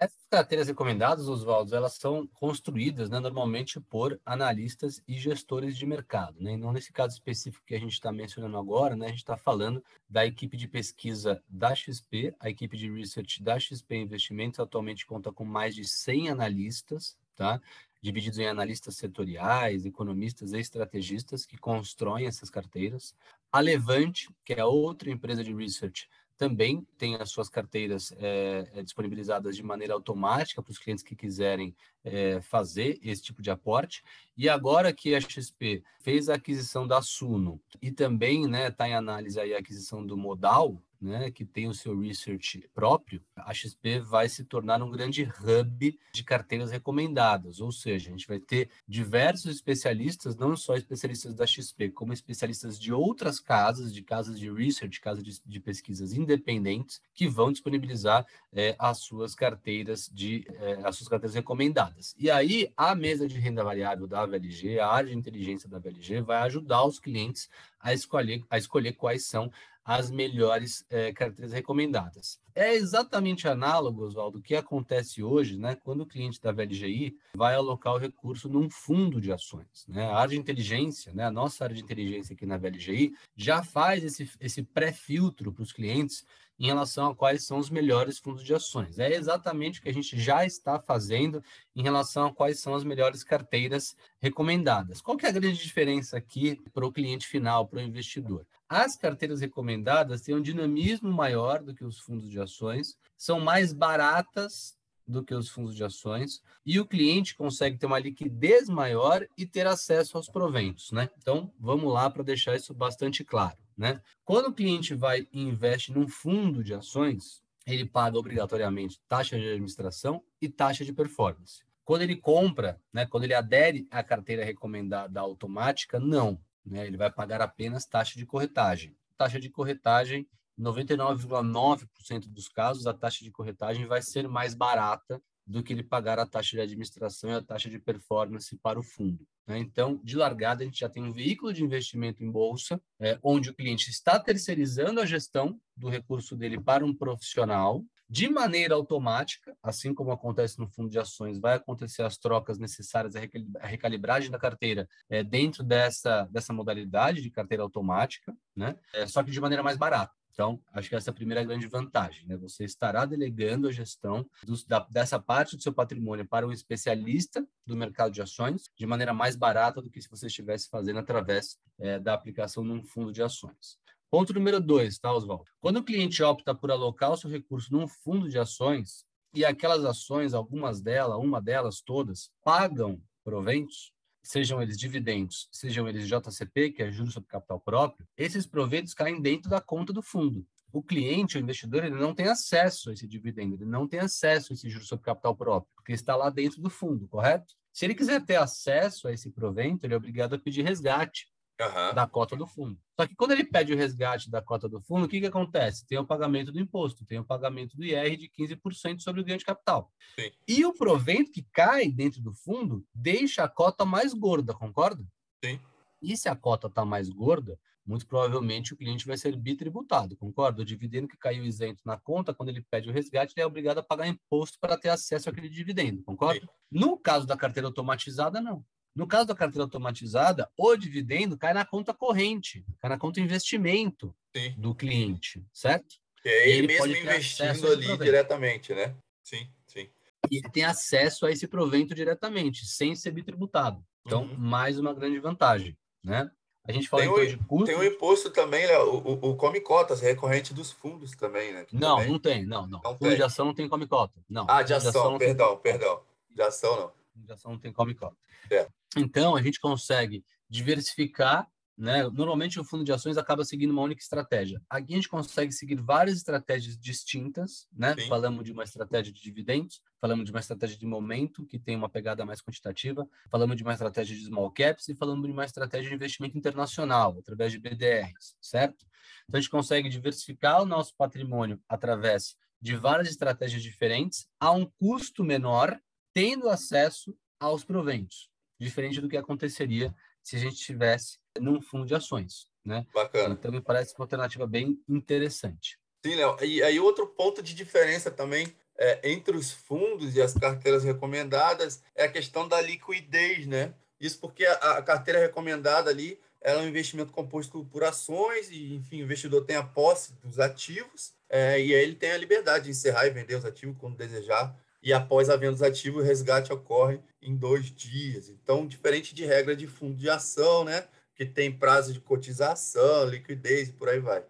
Essas 0.00 0.28
carteiras 0.30 0.68
recomendadas, 0.68 1.26
Oswaldo, 1.26 1.74
elas 1.74 1.94
são 1.94 2.24
construídas 2.28 3.10
né, 3.10 3.18
normalmente 3.18 3.80
por 3.80 4.20
analistas 4.24 5.02
e 5.08 5.18
gestores 5.18 5.76
de 5.76 5.84
mercado. 5.84 6.40
Né? 6.40 6.56
Não 6.56 6.72
nesse 6.72 6.92
caso 6.92 7.14
específico 7.14 7.66
que 7.66 7.74
a 7.74 7.80
gente 7.80 7.94
está 7.94 8.12
mencionando 8.12 8.56
agora, 8.56 8.94
né, 8.94 9.06
a 9.06 9.08
gente 9.08 9.18
está 9.18 9.36
falando 9.36 9.82
da 10.08 10.24
equipe 10.24 10.56
de 10.56 10.68
pesquisa 10.68 11.42
da 11.48 11.74
XP, 11.74 12.32
a 12.38 12.48
equipe 12.48 12.76
de 12.76 12.88
research 12.88 13.42
da 13.42 13.58
XP 13.58 13.96
Investimentos 13.96 14.60
atualmente 14.60 15.04
conta 15.04 15.32
com 15.32 15.44
mais 15.44 15.74
de 15.74 15.84
100 15.84 16.30
analistas, 16.30 17.16
tá? 17.34 17.60
divididos 18.00 18.38
em 18.38 18.46
analistas 18.46 18.94
setoriais, 18.94 19.84
economistas 19.84 20.52
e 20.52 20.60
estrategistas 20.60 21.44
que 21.44 21.58
constroem 21.58 22.26
essas 22.26 22.48
carteiras. 22.48 23.16
A 23.50 23.58
Levante, 23.58 24.28
que 24.44 24.52
é 24.52 24.64
outra 24.64 25.10
empresa 25.10 25.42
de 25.42 25.52
research, 25.52 26.08
também 26.38 26.86
tem 26.96 27.16
as 27.16 27.30
suas 27.30 27.48
carteiras 27.48 28.14
é, 28.16 28.82
disponibilizadas 28.82 29.56
de 29.56 29.62
maneira 29.62 29.92
automática 29.92 30.62
para 30.62 30.70
os 30.70 30.78
clientes 30.78 31.02
que 31.02 31.16
quiserem 31.16 31.74
é, 32.04 32.40
fazer 32.40 32.98
esse 33.02 33.22
tipo 33.22 33.42
de 33.42 33.50
aporte. 33.50 34.02
E 34.36 34.48
agora 34.48 34.92
que 34.92 35.14
a 35.14 35.20
XP 35.20 35.82
fez 36.00 36.28
a 36.28 36.34
aquisição 36.34 36.86
da 36.86 37.02
Suno 37.02 37.60
e 37.82 37.90
também 37.90 38.44
está 38.44 38.50
né, 38.50 38.70
tá 38.70 38.88
em 38.88 38.94
análise 38.94 39.40
a 39.40 39.58
aquisição 39.58 40.06
do 40.06 40.16
Modal, 40.16 40.82
né, 41.00 41.30
que 41.30 41.44
tem 41.44 41.68
o 41.68 41.74
seu 41.74 41.98
research 41.98 42.68
próprio, 42.74 43.22
a 43.36 43.54
XP 43.54 44.00
vai 44.00 44.28
se 44.28 44.44
tornar 44.44 44.82
um 44.82 44.90
grande 44.90 45.22
hub 45.22 45.98
de 46.12 46.24
carteiras 46.24 46.70
recomendadas, 46.70 47.60
ou 47.60 47.70
seja, 47.70 48.08
a 48.08 48.12
gente 48.12 48.26
vai 48.26 48.40
ter 48.40 48.68
diversos 48.86 49.54
especialistas, 49.54 50.36
não 50.36 50.56
só 50.56 50.74
especialistas 50.76 51.34
da 51.34 51.46
XP, 51.46 51.90
como 51.90 52.12
especialistas 52.12 52.78
de 52.78 52.92
outras 52.92 53.38
casas, 53.38 53.92
de 53.92 54.02
casas 54.02 54.38
de 54.38 54.50
research, 54.50 55.00
casas 55.00 55.22
de, 55.22 55.40
de 55.44 55.60
pesquisas 55.60 56.12
independentes, 56.12 57.00
que 57.14 57.28
vão 57.28 57.52
disponibilizar 57.52 58.26
é, 58.52 58.74
as 58.78 58.98
suas 58.98 59.34
carteiras 59.34 60.10
de 60.12 60.46
é, 60.54 60.80
as 60.84 60.96
suas 60.96 61.08
carteiras 61.08 61.34
recomendadas. 61.34 61.87
E 62.18 62.30
aí 62.30 62.72
a 62.76 62.94
mesa 62.94 63.26
de 63.26 63.38
renda 63.38 63.64
variável 63.64 64.06
da 64.06 64.24
VLG, 64.24 64.78
a 64.78 64.88
área 64.88 65.10
de 65.10 65.16
inteligência 65.16 65.68
da 65.68 65.78
VLG, 65.78 66.20
vai 66.20 66.38
ajudar 66.42 66.84
os 66.84 66.98
clientes 66.98 67.48
a 67.80 67.92
escolher, 67.92 68.42
a 68.50 68.58
escolher 68.58 68.92
quais 68.92 69.26
são 69.26 69.50
as 69.88 70.10
melhores 70.10 70.84
é, 70.90 71.14
carteiras 71.14 71.50
recomendadas. 71.50 72.38
É 72.54 72.74
exatamente 72.74 73.48
análogo, 73.48 74.04
Oswaldo, 74.04 74.38
o 74.38 74.42
que 74.42 74.54
acontece 74.54 75.22
hoje, 75.22 75.56
né, 75.56 75.78
quando 75.82 76.02
o 76.02 76.06
cliente 76.06 76.38
da 76.42 76.52
VLGI 76.52 77.16
vai 77.34 77.54
alocar 77.54 77.94
o 77.94 77.98
recurso 77.98 78.50
num 78.50 78.68
fundo 78.68 79.18
de 79.18 79.32
ações. 79.32 79.86
Né? 79.88 80.04
A 80.04 80.16
área 80.16 80.34
de 80.34 80.38
inteligência, 80.38 81.14
né, 81.14 81.24
a 81.24 81.30
nossa 81.30 81.64
área 81.64 81.74
de 81.74 81.82
inteligência 81.82 82.34
aqui 82.34 82.44
na 82.44 82.58
VLGI, 82.58 83.14
já 83.34 83.62
faz 83.62 84.04
esse, 84.04 84.30
esse 84.38 84.62
pré-filtro 84.62 85.54
para 85.54 85.62
os 85.62 85.72
clientes 85.72 86.22
em 86.58 86.66
relação 86.66 87.10
a 87.10 87.14
quais 87.14 87.44
são 87.44 87.58
os 87.58 87.70
melhores 87.70 88.18
fundos 88.18 88.42
de 88.42 88.52
ações. 88.54 88.98
É 88.98 89.12
exatamente 89.14 89.78
o 89.78 89.82
que 89.82 89.88
a 89.88 89.94
gente 89.94 90.18
já 90.18 90.44
está 90.44 90.78
fazendo 90.78 91.42
em 91.74 91.82
relação 91.82 92.26
a 92.26 92.34
quais 92.34 92.58
são 92.60 92.74
as 92.74 92.82
melhores 92.82 93.22
carteiras 93.22 93.96
recomendadas. 94.20 95.00
Qual 95.00 95.16
que 95.16 95.26
é 95.26 95.28
a 95.28 95.32
grande 95.32 95.62
diferença 95.62 96.16
aqui 96.16 96.60
para 96.72 96.86
o 96.86 96.92
cliente 96.92 97.26
final, 97.26 97.66
para 97.66 97.78
o 97.78 97.82
investidor? 97.82 98.46
As 98.68 98.96
carteiras 98.96 99.40
recomendadas 99.40 100.20
têm 100.20 100.34
um 100.34 100.42
dinamismo 100.42 101.10
maior 101.10 101.62
do 101.62 101.74
que 101.74 101.84
os 101.84 101.98
fundos 101.98 102.28
de 102.28 102.40
ações, 102.40 102.98
são 103.16 103.40
mais 103.40 103.72
baratas 103.72 104.76
do 105.06 105.24
que 105.24 105.34
os 105.34 105.48
fundos 105.48 105.74
de 105.74 105.82
ações 105.82 106.42
e 106.66 106.78
o 106.78 106.86
cliente 106.86 107.34
consegue 107.34 107.78
ter 107.78 107.86
uma 107.86 107.98
liquidez 107.98 108.68
maior 108.68 109.26
e 109.38 109.46
ter 109.46 109.66
acesso 109.66 110.18
aos 110.18 110.28
proventos, 110.28 110.92
né? 110.92 111.08
Então, 111.16 111.50
vamos 111.58 111.90
lá 111.90 112.10
para 112.10 112.22
deixar 112.22 112.54
isso 112.54 112.74
bastante 112.74 113.24
claro. 113.24 113.56
Né? 113.78 114.02
Quando 114.24 114.46
o 114.46 114.52
cliente 114.52 114.92
vai 114.92 115.28
e 115.32 115.40
investe 115.40 115.92
num 115.92 116.08
fundo 116.08 116.64
de 116.64 116.74
ações, 116.74 117.44
ele 117.64 117.86
paga 117.86 118.18
obrigatoriamente 118.18 119.00
taxa 119.06 119.38
de 119.38 119.46
administração 119.46 120.20
e 120.42 120.48
taxa 120.48 120.84
de 120.84 120.92
performance. 120.92 121.62
Quando 121.84 122.02
ele 122.02 122.16
compra, 122.16 122.82
né, 122.92 123.06
quando 123.06 123.24
ele 123.24 123.34
adere 123.34 123.86
à 123.90 124.02
carteira 124.02 124.44
recomendada 124.44 125.20
automática, 125.20 126.00
não. 126.00 126.40
Né, 126.66 126.86
ele 126.86 126.96
vai 126.96 127.10
pagar 127.10 127.40
apenas 127.40 127.86
taxa 127.86 128.18
de 128.18 128.26
corretagem. 128.26 128.96
Taxa 129.16 129.38
de 129.38 129.48
corretagem, 129.48 130.28
99,9% 130.58 132.28
dos 132.28 132.48
casos, 132.48 132.86
a 132.86 132.92
taxa 132.92 133.22
de 133.22 133.30
corretagem 133.30 133.86
vai 133.86 134.02
ser 134.02 134.28
mais 134.28 134.54
barata 134.54 135.22
do 135.48 135.62
que 135.62 135.72
ele 135.72 135.82
pagar 135.82 136.18
a 136.18 136.26
taxa 136.26 136.56
de 136.56 136.60
administração 136.60 137.30
e 137.30 137.34
a 137.34 137.42
taxa 137.42 137.70
de 137.70 137.78
performance 137.78 138.54
para 138.58 138.78
o 138.78 138.82
fundo. 138.82 139.26
Né? 139.46 139.58
Então, 139.58 139.98
de 140.04 140.14
largada, 140.14 140.62
a 140.62 140.66
gente 140.66 140.80
já 140.80 140.88
tem 140.88 141.02
um 141.02 141.12
veículo 141.12 141.52
de 141.52 141.64
investimento 141.64 142.22
em 142.22 142.30
bolsa, 142.30 142.80
é, 143.00 143.18
onde 143.22 143.48
o 143.48 143.54
cliente 143.54 143.90
está 143.90 144.20
terceirizando 144.20 145.00
a 145.00 145.06
gestão 145.06 145.58
do 145.74 145.88
recurso 145.88 146.36
dele 146.36 146.60
para 146.60 146.84
um 146.84 146.94
profissional, 146.94 147.82
de 148.10 148.28
maneira 148.28 148.74
automática, 148.74 149.54
assim 149.62 149.92
como 149.92 150.10
acontece 150.10 150.58
no 150.58 150.66
fundo 150.66 150.90
de 150.90 150.98
ações, 150.98 151.38
vai 151.38 151.56
acontecer 151.56 152.02
as 152.02 152.16
trocas 152.16 152.58
necessárias, 152.58 153.14
a 153.16 153.66
recalibragem 153.66 154.30
da 154.30 154.38
carteira 154.38 154.88
é, 155.10 155.22
dentro 155.22 155.62
dessa, 155.62 156.24
dessa 156.30 156.52
modalidade 156.52 157.20
de 157.20 157.30
carteira 157.30 157.62
automática, 157.62 158.34
né? 158.56 158.76
É, 158.94 159.06
só 159.06 159.22
que 159.22 159.30
de 159.30 159.40
maneira 159.40 159.62
mais 159.62 159.76
barata. 159.76 160.12
Então, 160.38 160.62
acho 160.72 160.88
que 160.88 160.94
essa 160.94 161.10
é 161.10 161.12
a 161.12 161.14
primeira 161.14 161.42
grande 161.42 161.66
vantagem, 161.66 162.24
né? 162.28 162.36
Você 162.36 162.64
estará 162.64 163.04
delegando 163.04 163.66
a 163.66 163.72
gestão 163.72 164.24
dos, 164.44 164.64
da, 164.64 164.78
dessa 164.88 165.18
parte 165.18 165.56
do 165.56 165.62
seu 165.64 165.72
patrimônio 165.72 166.24
para 166.24 166.46
um 166.46 166.52
especialista 166.52 167.44
do 167.66 167.76
mercado 167.76 168.12
de 168.12 168.22
ações 168.22 168.70
de 168.76 168.86
maneira 168.86 169.12
mais 169.12 169.34
barata 169.34 169.82
do 169.82 169.90
que 169.90 170.00
se 170.00 170.08
você 170.08 170.28
estivesse 170.28 170.68
fazendo 170.68 171.00
através 171.00 171.58
é, 171.80 171.98
da 171.98 172.14
aplicação 172.14 172.62
num 172.62 172.84
fundo 172.84 173.12
de 173.12 173.20
ações. 173.20 173.80
Ponto 174.08 174.32
número 174.32 174.60
dois, 174.60 174.96
tá, 174.96 175.12
Oswaldo? 175.12 175.50
Quando 175.58 175.78
o 175.78 175.84
cliente 175.84 176.22
opta 176.22 176.54
por 176.54 176.70
alocar 176.70 177.10
o 177.10 177.16
seu 177.16 177.28
recurso 177.28 177.72
num 177.72 177.88
fundo 177.88 178.28
de 178.28 178.38
ações 178.38 179.04
e 179.34 179.44
aquelas 179.44 179.84
ações, 179.84 180.34
algumas 180.34 180.80
delas, 180.80 181.18
uma 181.18 181.42
delas, 181.42 181.80
todas, 181.80 182.30
pagam 182.44 183.02
proventos, 183.24 183.92
sejam 184.28 184.60
eles 184.60 184.76
dividendos, 184.76 185.48
sejam 185.50 185.88
eles 185.88 186.06
JCP, 186.06 186.72
que 186.72 186.82
é 186.82 186.92
juros 186.92 187.14
sobre 187.14 187.30
capital 187.30 187.58
próprio, 187.58 188.06
esses 188.14 188.46
proventos 188.46 188.92
caem 188.92 189.22
dentro 189.22 189.48
da 189.48 189.58
conta 189.58 189.90
do 189.90 190.02
fundo. 190.02 190.46
O 190.70 190.82
cliente, 190.82 191.38
o 191.38 191.40
investidor, 191.40 191.82
ele 191.82 191.94
não 191.94 192.14
tem 192.14 192.28
acesso 192.28 192.90
a 192.90 192.92
esse 192.92 193.08
dividendo, 193.08 193.54
ele 193.54 193.64
não 193.64 193.88
tem 193.88 194.00
acesso 194.00 194.52
a 194.52 194.54
esse 194.54 194.68
juros 194.68 194.86
sobre 194.86 195.06
capital 195.06 195.34
próprio, 195.34 195.72
porque 195.74 195.92
está 195.92 196.14
lá 196.14 196.28
dentro 196.28 196.60
do 196.60 196.68
fundo, 196.68 197.08
correto? 197.08 197.54
Se 197.72 197.86
ele 197.86 197.94
quiser 197.94 198.22
ter 198.22 198.36
acesso 198.36 199.08
a 199.08 199.12
esse 199.12 199.30
provento, 199.30 199.86
ele 199.86 199.94
é 199.94 199.96
obrigado 199.96 200.34
a 200.34 200.38
pedir 200.38 200.60
resgate 200.60 201.28
uhum. 201.58 201.94
da 201.94 202.06
cota 202.06 202.36
do 202.36 202.46
fundo. 202.46 202.78
Só 202.98 203.06
que 203.06 203.14
quando 203.14 203.30
ele 203.30 203.44
pede 203.44 203.72
o 203.72 203.76
resgate 203.76 204.28
da 204.28 204.42
cota 204.42 204.68
do 204.68 204.80
fundo, 204.80 205.06
o 205.06 205.08
que, 205.08 205.20
que 205.20 205.26
acontece? 205.26 205.86
Tem 205.86 205.96
o 205.98 206.04
pagamento 206.04 206.50
do 206.50 206.58
imposto, 206.58 207.04
tem 207.04 207.20
o 207.20 207.24
pagamento 207.24 207.76
do 207.76 207.84
IR 207.84 208.16
de 208.16 208.28
15% 208.28 208.98
sobre 209.00 209.20
o 209.20 209.24
ganho 209.24 209.38
de 209.38 209.44
capital. 209.44 209.92
Sim. 210.18 210.32
E 210.48 210.64
o 210.66 210.74
provento 210.74 211.30
que 211.30 211.46
cai 211.52 211.88
dentro 211.92 212.20
do 212.20 212.34
fundo 212.34 212.84
deixa 212.92 213.44
a 213.44 213.48
cota 213.48 213.84
mais 213.84 214.12
gorda, 214.12 214.52
concorda? 214.52 215.06
Sim. 215.44 215.60
E 216.02 216.16
se 216.16 216.28
a 216.28 216.34
cota 216.34 216.66
está 216.66 216.84
mais 216.84 217.08
gorda, 217.08 217.56
muito 217.86 218.04
provavelmente 218.04 218.74
o 218.74 218.76
cliente 218.76 219.06
vai 219.06 219.16
ser 219.16 219.36
bitributado, 219.36 220.16
concorda? 220.16 220.62
O 220.62 220.64
dividendo 220.64 221.06
que 221.06 221.16
caiu 221.16 221.44
isento 221.44 221.82
na 221.86 221.96
conta, 221.96 222.34
quando 222.34 222.48
ele 222.48 222.66
pede 222.68 222.90
o 222.90 222.92
resgate, 222.92 223.32
ele 223.36 223.44
é 223.44 223.46
obrigado 223.46 223.78
a 223.78 223.82
pagar 223.82 224.08
imposto 224.08 224.58
para 224.60 224.76
ter 224.76 224.88
acesso 224.88 225.30
àquele 225.30 225.48
dividendo, 225.48 226.02
concorda? 226.02 226.40
Sim. 226.40 226.48
No 226.68 226.98
caso 226.98 227.28
da 227.28 227.36
carteira 227.36 227.68
automatizada, 227.68 228.40
não. 228.40 228.64
No 228.98 229.06
caso 229.06 229.28
da 229.28 229.34
carteira 229.36 229.62
automatizada, 229.62 230.50
o 230.56 230.74
dividendo 230.74 231.38
cai 231.38 231.54
na 231.54 231.64
conta 231.64 231.94
corrente, 231.94 232.66
cai 232.80 232.90
na 232.90 232.98
conta 232.98 233.20
investimento 233.20 234.12
Sim. 234.36 234.52
do 234.58 234.74
cliente, 234.74 235.46
certo? 235.52 235.94
E 236.24 236.28
aí 236.28 236.50
ele 236.50 236.66
mesmo 236.66 236.86
investindo 236.88 237.68
ali 237.68 237.96
diretamente, 237.96 238.74
né? 238.74 238.96
Sim, 239.22 239.48
sim. 239.68 239.88
E 240.28 240.38
ele 240.38 240.50
tem 240.50 240.64
acesso 240.64 241.26
a 241.26 241.30
esse 241.30 241.46
provento 241.46 241.94
diretamente, 241.94 242.66
sem 242.66 242.96
ser 242.96 243.12
bitributado. 243.12 243.80
Então, 244.04 244.24
uhum. 244.24 244.36
mais 244.36 244.80
uma 244.80 244.92
grande 244.92 245.20
vantagem, 245.20 245.78
né? 246.02 246.28
A 246.66 246.72
gente 246.72 246.88
fala 246.88 247.04
tem 247.04 247.12
então 247.12 247.24
de 247.24 247.36
custo. 247.44 247.66
Tem 247.66 247.76
o 247.76 247.84
imposto 247.84 248.30
também, 248.30 248.66
né? 248.66 248.78
o, 248.78 248.96
o, 248.96 249.30
o 249.30 249.36
come 249.36 249.60
cotas 249.60 250.00
recorrente 250.00 250.52
dos 250.52 250.72
fundos 250.72 251.12
também, 251.12 251.52
né? 251.52 251.64
não, 251.72 251.98
também... 251.98 252.10
não 252.10 252.18
tem, 252.18 252.44
não, 252.44 252.66
não. 252.66 252.80
não 252.82 252.98
fundo 252.98 253.14
de 253.14 253.22
ação 253.22 253.46
não 253.46 253.54
tem 253.54 253.68
come 253.68 253.86
cota. 253.86 254.20
Não. 254.28 254.44
Ah, 254.50 254.64
de 254.64 254.74
ação, 254.74 254.90
de 254.90 254.98
ação 254.98 255.18
perdão, 255.18 255.56
perdão. 255.56 256.02
De 256.28 256.42
ação 256.42 256.76
não. 256.76 256.92
De 257.14 257.32
ação 257.32 257.52
não 257.52 257.58
tem 257.60 257.72
come 257.72 257.94
cota. 257.94 258.16
É. 258.50 258.66
Então, 258.96 259.36
a 259.36 259.42
gente 259.42 259.60
consegue 259.60 260.24
diversificar, 260.48 261.48
né? 261.76 262.02
Normalmente 262.08 262.58
o 262.58 262.64
fundo 262.64 262.82
de 262.82 262.92
ações 262.92 263.16
acaba 263.16 263.44
seguindo 263.44 263.70
uma 263.70 263.82
única 263.82 264.02
estratégia. 264.02 264.60
Aqui 264.68 264.94
a 264.94 264.96
gente 264.96 265.08
consegue 265.08 265.52
seguir 265.52 265.76
várias 265.76 266.16
estratégias 266.16 266.76
distintas, 266.76 267.68
né? 267.72 267.94
Sim. 267.94 268.08
Falamos 268.08 268.44
de 268.44 268.50
uma 268.50 268.64
estratégia 268.64 269.12
de 269.12 269.22
dividendos, 269.22 269.80
falamos 270.00 270.24
de 270.24 270.30
uma 270.32 270.40
estratégia 270.40 270.76
de 270.76 270.86
momento, 270.86 271.46
que 271.46 271.58
tem 271.58 271.76
uma 271.76 271.88
pegada 271.88 272.24
mais 272.24 272.40
quantitativa, 272.40 273.06
falamos 273.30 273.56
de 273.56 273.62
uma 273.62 273.74
estratégia 273.74 274.16
de 274.16 274.24
small 274.24 274.50
caps 274.50 274.88
e 274.88 274.94
falamos 274.94 275.24
de 275.26 275.32
uma 275.32 275.44
estratégia 275.44 275.88
de 275.88 275.94
investimento 275.94 276.36
internacional, 276.36 277.16
através 277.18 277.52
de 277.52 277.58
BDRs, 277.58 278.34
certo? 278.40 278.84
Então 279.28 279.38
a 279.38 279.40
gente 279.40 279.50
consegue 279.50 279.88
diversificar 279.88 280.62
o 280.62 280.66
nosso 280.66 280.96
patrimônio 280.96 281.60
através 281.68 282.36
de 282.60 282.74
várias 282.74 283.08
estratégias 283.08 283.62
diferentes 283.62 284.28
a 284.40 284.50
um 284.50 284.66
custo 284.66 285.22
menor, 285.22 285.78
tendo 286.12 286.48
acesso 286.48 287.16
aos 287.38 287.62
proventos 287.62 288.28
diferente 288.58 289.00
do 289.00 289.08
que 289.08 289.16
aconteceria 289.16 289.94
se 290.22 290.36
a 290.36 290.38
gente 290.38 290.56
tivesse 290.56 291.18
num 291.38 291.60
fundo 291.62 291.86
de 291.86 291.94
ações, 291.94 292.48
né? 292.64 292.86
Bacana. 292.92 293.34
Então 293.34 293.52
me 293.52 293.60
parece 293.60 293.94
uma 293.94 294.04
alternativa 294.04 294.46
bem 294.46 294.82
interessante. 294.88 295.78
Sim, 296.04 296.16
Léo. 296.16 296.36
E 296.42 296.62
aí 296.62 296.78
outro 296.78 297.06
ponto 297.06 297.42
de 297.42 297.54
diferença 297.54 298.10
também 298.10 298.54
é, 298.78 299.10
entre 299.10 299.36
os 299.36 299.50
fundos 299.50 300.14
e 300.14 300.22
as 300.22 300.34
carteiras 300.34 300.84
recomendadas 300.84 301.82
é 301.94 302.04
a 302.04 302.12
questão 302.12 302.46
da 302.46 302.60
liquidez, 302.60 303.46
né? 303.46 303.74
Isso 304.00 304.20
porque 304.20 304.46
a, 304.46 304.52
a 304.52 304.82
carteira 304.82 305.18
recomendada 305.18 305.90
ali 305.90 306.20
ela 306.40 306.62
é 306.62 306.64
um 306.64 306.68
investimento 306.68 307.12
composto 307.12 307.64
por 307.64 307.82
ações 307.82 308.48
e, 308.50 308.74
enfim, 308.74 309.00
o 309.00 309.04
investidor 309.04 309.44
tem 309.44 309.56
a 309.56 309.62
posse 309.62 310.12
dos 310.22 310.38
ativos 310.38 311.12
é, 311.28 311.60
e 311.60 311.74
aí 311.74 311.82
ele 311.82 311.94
tem 311.94 312.12
a 312.12 312.16
liberdade 312.16 312.66
de 312.66 312.70
encerrar 312.70 313.06
e 313.06 313.10
vender 313.10 313.34
os 313.34 313.44
ativos 313.44 313.76
quando 313.76 313.96
desejar 313.96 314.56
e 314.82 314.92
após 314.92 315.28
a 315.28 315.36
venda 315.36 315.52
dos 315.52 315.62
ativos, 315.62 316.02
o 316.02 316.06
resgate 316.06 316.52
ocorre 316.52 317.00
em 317.20 317.36
dois 317.36 317.66
dias. 317.66 318.28
Então, 318.28 318.66
diferente 318.66 319.14
de 319.14 319.24
regra 319.24 319.56
de 319.56 319.66
fundo 319.66 319.96
de 319.96 320.08
ação, 320.08 320.64
né? 320.64 320.86
Que 321.14 321.26
tem 321.26 321.56
prazo 321.56 321.92
de 321.92 322.00
cotização, 322.00 323.08
liquidez 323.08 323.68
e 323.68 323.72
por 323.72 323.88
aí 323.88 323.98
vai. 323.98 324.24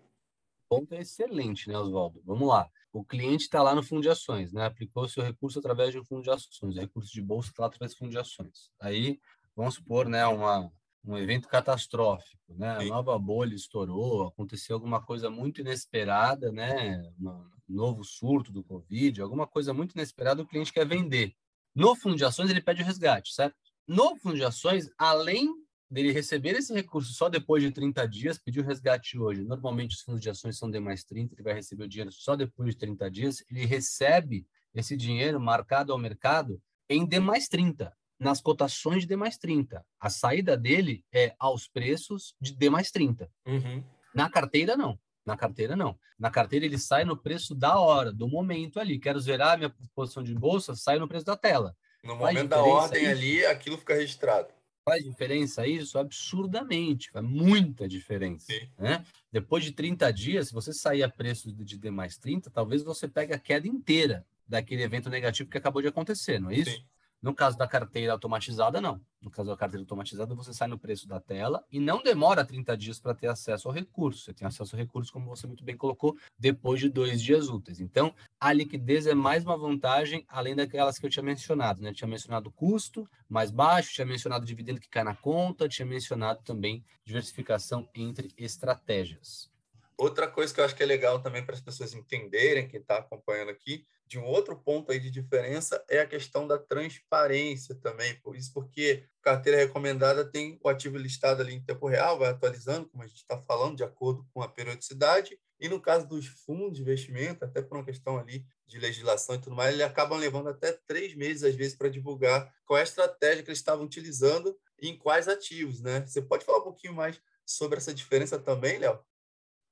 Ponto 0.69 0.95
é 0.95 1.01
excelente, 1.01 1.69
né, 1.69 1.79
Oswaldo? 1.79 2.23
Vamos 2.25 2.49
lá. 2.49 2.69
O 2.93 3.05
cliente 3.05 3.45
está 3.45 3.63
lá 3.63 3.75
no 3.75 3.83
fundo 3.83 4.03
de 4.03 4.09
ações, 4.09 4.53
né? 4.53 4.65
Aplicou 4.65 5.07
seu 5.07 5.23
recurso 5.23 5.59
através 5.59 5.93
de 5.93 5.99
um 5.99 6.05
fundo 6.05 6.23
de 6.23 6.31
ações, 6.31 6.77
o 6.77 6.81
recurso 6.81 7.13
de 7.13 7.23
bolsa 7.23 7.51
está 7.51 7.63
lá 7.63 7.69
através 7.69 7.93
do 7.93 7.99
fundo 7.99 8.11
de 8.11 8.19
ações. 8.19 8.71
Aí, 8.81 9.21
vamos 9.55 9.75
supor, 9.75 10.09
né, 10.09 10.27
uma, 10.27 10.71
um 11.05 11.17
evento 11.17 11.49
catastrófico, 11.49 12.55
né? 12.55 12.77
A 12.77 12.85
nova 12.85 13.19
bolha 13.19 13.55
estourou, 13.55 14.27
aconteceu 14.27 14.77
alguma 14.77 15.03
coisa 15.03 15.29
muito 15.29 15.61
inesperada, 15.61 16.51
né? 16.51 16.99
Um 17.21 17.58
novo 17.69 18.05
surto 18.05 18.53
do 18.53 18.65
Covid, 18.65 19.21
alguma 19.21 19.47
coisa 19.47 19.75
muito 19.75 19.93
inesperada, 19.93 20.43
o 20.43 20.47
cliente 20.47 20.73
quer 20.73 20.87
vender. 20.87 21.35
No 21.75 21.95
fundo 21.95 22.17
de 22.17 22.25
ações, 22.25 22.51
ele 22.51 22.61
pede 22.61 22.83
o 22.83 22.85
resgate, 22.85 23.33
certo? 23.33 23.57
No 23.87 24.17
fundo 24.17 24.37
de 24.37 24.45
ações, 24.45 24.91
além 24.99 25.49
dele 25.91 26.13
receber 26.13 26.51
esse 26.51 26.73
recurso 26.73 27.13
só 27.13 27.29
depois 27.29 27.63
de 27.63 27.71
30 27.71 28.07
dias, 28.07 28.39
pedir 28.39 28.61
o 28.61 28.65
resgate 28.65 29.19
hoje. 29.19 29.43
Normalmente, 29.43 29.95
os 29.95 30.03
fundos 30.03 30.21
de 30.21 30.29
ações 30.29 30.59
são 30.59 30.71
D 30.71 30.81
mais 30.81 31.05
30, 31.05 31.35
ele 31.35 31.43
vai 31.43 31.55
receber 31.55 31.85
o 31.85 31.89
dinheiro 31.89 32.13
só 32.13 32.37
depois 32.37 32.71
de 32.71 32.77
30 32.77 33.11
dias. 33.11 33.45
Ele 33.51 33.65
recebe 33.65 34.47
esse 34.75 34.97
dinheiro 34.97 35.41
marcado 35.41 35.93
ao 35.93 35.99
mercado 35.99 36.61
em 36.89 37.07
D 37.07 37.19
mais 37.19 37.49
30 37.49 37.97
nas 38.19 38.41
cotações 38.41 39.03
de 39.03 39.09
D 39.09 39.17
mais 39.17 39.39
30. 39.39 39.85
A 40.01 40.11
saída 40.11 40.57
dele 40.57 41.05
é 41.13 41.35
aos 41.39 41.69
preços 41.69 42.35
de 42.41 42.55
D 42.55 42.69
mais 42.69 42.91
30. 42.91 43.31
Uhum. 43.47 43.83
Na 44.15 44.29
carteira, 44.29 44.77
não. 44.77 44.99
Na 45.29 45.37
carteira, 45.37 45.77
não. 45.77 45.95
Na 46.19 46.31
carteira, 46.31 46.65
ele 46.65 46.79
sai 46.79 47.05
no 47.05 47.15
preço 47.15 47.55
da 47.55 47.79
hora, 47.79 48.11
do 48.11 48.27
momento 48.27 48.81
ali. 48.81 48.99
Quero 48.99 49.21
zerar 49.21 49.59
minha 49.59 49.71
posição 49.95 50.23
de 50.23 50.35
bolsa, 50.35 50.75
sai 50.75 50.99
no 50.99 51.07
preço 51.07 51.27
da 51.27 51.37
tela. 51.37 51.77
No 52.03 52.17
Faz 52.17 52.35
momento 52.35 52.49
da 52.49 52.63
ordem 52.63 53.03
isso? 53.03 53.11
ali, 53.11 53.45
aquilo 53.45 53.77
fica 53.77 53.95
registrado. 53.95 54.49
Faz 54.87 55.05
diferença 55.05 55.67
isso? 55.67 55.99
Absurdamente, 55.99 57.11
faz 57.11 57.23
muita 57.23 57.87
diferença. 57.87 58.51
Né? 58.79 59.05
Depois 59.31 59.63
de 59.63 59.73
30 59.73 60.11
dias, 60.11 60.49
se 60.49 60.55
você 60.55 60.73
sair 60.73 61.03
a 61.03 61.11
preço 61.11 61.53
de 61.53 61.77
D 61.77 61.91
mais 61.91 62.17
30, 62.17 62.49
talvez 62.51 62.83
você 62.83 63.07
pegue 63.07 63.35
a 63.35 63.39
queda 63.39 63.69
inteira 63.69 64.25
daquele 64.47 64.83
evento 64.83 65.11
negativo 65.11 65.51
que 65.51 65.59
acabou 65.59 65.83
de 65.83 65.89
acontecer, 65.89 66.41
não 66.41 66.51
é 66.51 66.55
isso? 66.55 66.71
Sim. 66.71 66.85
No 67.21 67.35
caso 67.35 67.59
da 67.59 67.67
carteira 67.67 68.13
automatizada, 68.13 68.81
não. 68.81 69.01
No 69.21 69.31
caso 69.31 69.51
da 69.51 69.57
carteira 69.57 69.83
automatizada, 69.83 70.35
você 70.35 70.55
sai 70.55 70.69
no 70.69 70.79
preço 70.79 71.09
da 71.09 71.19
tela 71.19 71.65
e 71.71 71.81
não 71.81 72.01
demora 72.01 72.45
30 72.45 72.77
dias 72.77 73.01
para 73.01 73.15
ter 73.15 73.27
acesso 73.27 73.67
ao 73.67 73.75
recurso. 73.75 74.25
Você 74.25 74.33
tem 74.33 74.47
acesso 74.47 74.77
ao 74.77 74.79
recurso, 74.79 75.13
como 75.13 75.27
você 75.27 75.47
muito 75.47 75.65
bem 75.65 75.77
colocou, 75.77 76.17
depois 76.39 76.79
de 76.79 76.89
dois 76.89 77.21
dias 77.21 77.49
úteis. 77.49 77.81
Então, 77.81 78.15
a 78.39 78.53
liquidez 78.53 79.07
é 79.07 79.15
mais 79.15 79.45
uma 79.45 79.59
vantagem, 79.59 80.25
além 80.29 80.55
daquelas 80.55 80.99
que 80.99 81.07
eu 81.07 81.11
tinha 81.11 81.23
mencionado. 81.25 81.83
Né? 81.83 81.91
Eu 81.91 81.95
tinha 81.95 82.09
mencionado 82.09 82.53
custo 82.53 83.09
mais 83.29 83.51
baixo, 83.51 83.93
tinha 83.93 84.07
mencionado 84.07 84.47
dividendo 84.47 84.81
que 84.81 84.89
cai 84.89 85.03
na 85.03 85.17
conta, 85.17 85.69
tinha 85.69 85.87
mencionado 85.87 86.41
também 86.45 86.85
diversificação 87.05 87.89
entre 87.95 88.33
estratégias. 88.37 89.51
Outra 89.99 90.29
coisa 90.29 90.55
que 90.55 90.61
eu 90.61 90.65
acho 90.65 90.77
que 90.77 90.83
é 90.85 90.87
legal 90.87 91.21
também 91.21 91.45
para 91.45 91.57
as 91.57 91.61
pessoas 91.61 91.93
entenderem, 91.93 92.69
quem 92.69 92.79
está 92.79 92.99
acompanhando 92.99 93.51
aqui, 93.51 93.85
de 94.07 94.17
um 94.17 94.25
outro 94.25 94.57
ponto 94.57 94.93
aí 94.93 95.01
de 95.01 95.11
diferença 95.11 95.85
é 95.91 95.99
a 95.99 96.07
questão 96.07 96.47
da 96.47 96.57
transparência 96.57 97.75
também. 97.75 98.15
Por 98.21 98.37
isso, 98.37 98.53
porque 98.55 99.05
carteira 99.21 99.59
recomendada 99.59 100.25
tem 100.25 100.57
o 100.63 100.69
ativo 100.69 100.97
listado 100.97 101.43
ali 101.43 101.53
em 101.53 101.65
tempo 101.65 101.89
real, 101.89 102.17
vai 102.17 102.31
atualizando, 102.31 102.89
como 102.89 103.03
a 103.03 103.09
gente 103.09 103.17
está 103.17 103.43
falando, 103.43 103.77
de 103.77 103.83
acordo 103.83 104.25
com 104.33 104.41
a 104.41 104.49
periodicidade. 104.49 105.37
E 105.59 105.69
no 105.69 105.81
caso 105.81 106.07
dos 106.07 106.29
fundos 106.29 106.77
de 106.77 106.83
investimento, 106.83 107.45
até 107.45 107.61
por 107.61 107.77
uma 107.77 107.85
questão 107.85 108.17
ali 108.19 108.47
de 108.69 108.79
legislação 108.79 109.35
e 109.35 109.41
tudo 109.41 109.57
mais, 109.57 109.75
eles 109.75 109.85
acabam 109.85 110.17
levando 110.17 110.49
até 110.49 110.71
três 110.87 111.13
meses, 111.17 111.43
às 111.43 111.57
vezes, 111.57 111.77
para 111.77 111.91
divulgar 111.91 112.55
qual 112.65 112.79
é 112.79 112.83
a 112.83 112.85
estratégia 112.85 113.43
que 113.43 113.51
eles 113.51 113.59
estavam 113.59 113.85
utilizando 113.85 114.57
e 114.81 114.89
em 114.89 114.97
quais 114.97 115.27
ativos, 115.27 115.81
né? 115.81 116.07
Você 116.07 116.23
pode 116.23 116.45
falar 116.45 116.59
um 116.59 116.63
pouquinho 116.63 116.95
mais 116.95 117.21
sobre 117.45 117.79
essa 117.79 117.93
diferença 117.93 118.39
também, 118.39 118.79
Léo? 118.79 119.05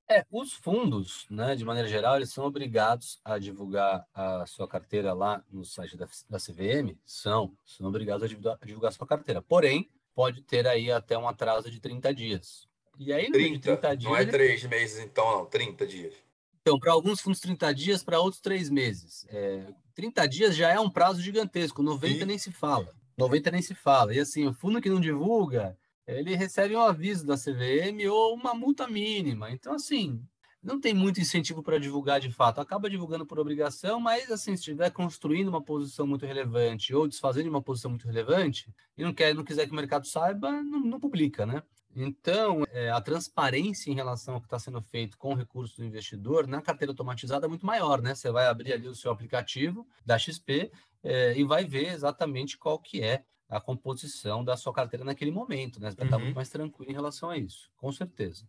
É, 0.09 0.25
os 0.31 0.53
fundos, 0.53 1.27
né, 1.29 1.57
de 1.57 1.65
maneira 1.65 1.89
geral, 1.89 2.17
eles 2.17 2.31
são 2.31 2.45
obrigados 2.45 3.21
a 3.25 3.39
divulgar 3.39 4.07
a 4.15 4.47
sua 4.47 4.69
carteira 4.69 5.13
lá 5.13 5.45
no 5.51 5.65
site 5.65 5.97
da, 5.97 6.07
da 6.31 6.39
CVM, 6.39 6.97
são, 7.05 7.57
são 7.65 7.89
obrigados 7.89 8.23
a 8.23 8.29
divulgar, 8.29 8.57
a 8.61 8.65
divulgar 8.65 8.91
a 8.91 8.93
sua 8.93 9.07
carteira. 9.07 9.43
Porém, 9.43 9.91
pode 10.15 10.43
ter 10.43 10.67
aí 10.67 10.93
até 10.93 11.19
um 11.19 11.29
atraso 11.29 11.71
de 11.71 11.81
30 11.81 12.15
dias. 12.15 12.69
E 12.99 13.13
aí, 13.13 13.27
no 13.27 13.33
30, 13.33 13.77
30 13.77 13.97
dias. 13.97 14.13
Não 14.13 14.17
é 14.17 14.25
três 14.25 14.65
meses, 14.65 15.05
então, 15.05 15.39
não, 15.39 15.47
30 15.47 15.87
dias. 15.87 16.15
Então, 16.63 16.79
para 16.79 16.93
alguns 16.93 17.21
fundos, 17.21 17.41
30 17.41 17.75
dias, 17.75 18.03
para 18.03 18.21
outros, 18.21 18.41
três 18.41 18.71
meses. 18.71 19.27
É, 19.29 19.67
30 19.95 20.27
dias 20.27 20.57
já 20.57 20.71
é 20.71 20.79
um 20.81 20.91
prazo 20.91 21.21
gigantesco, 21.21 21.83
90 21.83 22.23
e... 22.23 22.25
nem 22.25 22.39
se 22.39 22.53
fala. 22.53 22.95
90 23.17 23.51
nem 23.51 23.63
se 23.63 23.75
fala. 23.75 24.15
E 24.15 24.21
assim, 24.21 24.47
o 24.47 24.53
fundo 24.53 24.81
que 24.81 24.91
não 24.91 25.01
divulga, 25.01 25.77
ele 26.07 26.37
recebe 26.37 26.77
um 26.77 26.81
aviso 26.81 27.27
da 27.27 27.37
CVM 27.37 28.09
ou 28.11 28.35
uma 28.35 28.55
multa 28.55 28.87
mínima. 28.87 29.51
Então, 29.51 29.75
assim, 29.75 30.23
não 30.63 30.81
tem 30.81 30.93
muito 30.93 31.21
incentivo 31.21 31.63
para 31.63 31.79
divulgar 31.79 32.21
de 32.21 32.31
fato. 32.31 32.61
Acaba 32.61 32.91
divulgando 32.91 33.25
por 33.25 33.39
obrigação, 33.39 34.01
mas 34.01 34.31
assim, 34.31 34.57
se 34.57 34.61
estiver 34.61 34.91
construindo 34.91 35.49
uma 35.49 35.63
posição 35.63 36.07
muito 36.07 36.27
relevante 36.27 36.95
ou 36.95 37.07
desfazendo 37.07 37.49
uma 37.49 37.63
posição 37.63 37.91
muito 37.91 38.07
relevante 38.07 38.69
e 38.97 39.05
não 39.05 39.15
quer, 39.15 39.35
não 39.35 39.45
quiser 39.45 39.67
que 39.67 39.73
o 39.73 39.77
mercado 39.77 40.07
saiba, 40.07 40.51
não, 40.51 40.81
não 40.81 41.01
publica, 41.01 41.47
né? 41.47 41.63
Então, 41.95 42.65
é, 42.73 42.91
a 42.91 43.01
transparência 43.01 43.91
em 43.91 43.95
relação 43.95 44.35
ao 44.35 44.41
que 44.41 44.47
está 44.47 44.59
sendo 44.59 44.83
feito 44.83 45.17
com 45.17 45.33
o 45.33 45.37
recurso 45.37 45.79
do 45.79 45.85
investidor 45.85 46.47
na 46.47 46.61
carteira 46.61 46.93
automatizada 46.93 47.47
é 47.47 47.49
muito 47.49 47.65
maior, 47.65 48.03
né? 48.03 48.15
Você 48.15 48.31
vai 48.31 48.47
abrir 48.47 48.75
ali 48.75 48.87
o 48.87 48.95
seu 48.95 49.11
aplicativo 49.11 49.87
da 50.05 50.19
XP 50.19 50.71
é, 51.03 51.39
e 51.39 51.43
vai 51.43 51.65
ver 51.65 51.95
exatamente 51.95 52.59
qual 52.59 52.79
que 52.79 53.03
é 53.03 53.25
a 53.49 53.61
composição 53.61 54.45
da 54.45 54.57
sua 54.57 54.73
carteira 54.73 55.05
naquele 55.05 55.31
momento, 55.31 55.81
né? 55.81 55.91
Você 55.91 55.97
vai 55.97 56.05
uhum. 56.05 56.09
estar 56.09 56.19
muito 56.19 56.35
mais 56.35 56.49
tranquilo 56.49 56.91
em 56.91 56.95
relação 56.95 57.31
a 57.31 57.37
isso, 57.37 57.71
com 57.77 57.93
certeza. 57.93 58.45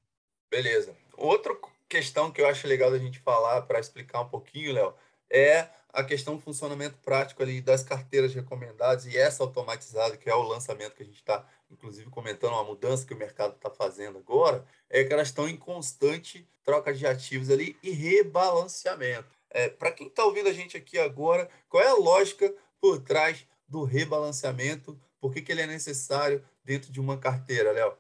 Beleza. 0.50 0.96
Outra 1.16 1.56
questão 1.88 2.32
que 2.32 2.42
eu 2.42 2.48
acho 2.48 2.68
legal 2.68 2.92
da 2.92 2.98
gente 2.98 3.20
falar 3.20 3.62
para 3.64 3.80
explicar 3.80 4.22
um 4.22 4.30
pouquinho, 4.30 4.74
Léo, 4.74 4.94
é 5.30 5.70
a 5.92 6.04
questão 6.04 6.36
do 6.36 6.42
funcionamento 6.42 6.98
prático 7.00 7.42
ali 7.42 7.62
das 7.62 7.84
carteiras 7.84 8.34
recomendadas 8.34 9.06
e 9.06 9.18
essa 9.18 9.44
automatizada, 9.44 10.18
que 10.18 10.30
é 10.30 10.36
o 10.36 10.44
lançamento 10.44 10.96
que 10.96 11.04
a 11.04 11.06
gente 11.06 11.16
está, 11.16 11.46
inclusive, 11.72 12.10
comentando, 12.10 12.54
uma 12.54 12.64
mudança 12.64 13.06
que 13.06 13.14
o 13.14 13.18
mercado 13.18 13.56
está 13.56 13.70
fazendo 13.70 14.18
agora, 14.18 14.66
é 14.90 15.04
que 15.04 15.14
elas 15.14 15.30
estão 15.30 15.48
em 15.48 15.58
constante 15.58 16.48
troca 16.64 16.94
de 16.94 17.06
ativos 17.06 17.50
ali 17.50 17.78
e 17.82 17.92
rebalanceamento. 17.92 19.36
É, 19.50 19.70
para 19.70 19.92
quem 19.92 20.08
está 20.08 20.24
ouvindo 20.24 20.50
a 20.50 20.54
gente 20.54 20.78
aqui 20.78 21.00
agora, 21.00 21.50
qual 21.70 21.82
é 21.82 21.88
a 21.88 21.96
lógica 21.96 22.54
por 22.80 23.02
trás 23.02 23.46
do 23.68 23.84
rebalanceamento? 23.84 25.00
Por 25.20 25.34
que, 25.34 25.42
que 25.42 25.52
ele 25.52 25.62
é 25.62 25.68
necessário 25.68 26.44
dentro 26.64 26.92
de 26.92 27.00
uma 27.00 27.18
carteira, 27.18 27.72
Léo? 27.72 27.98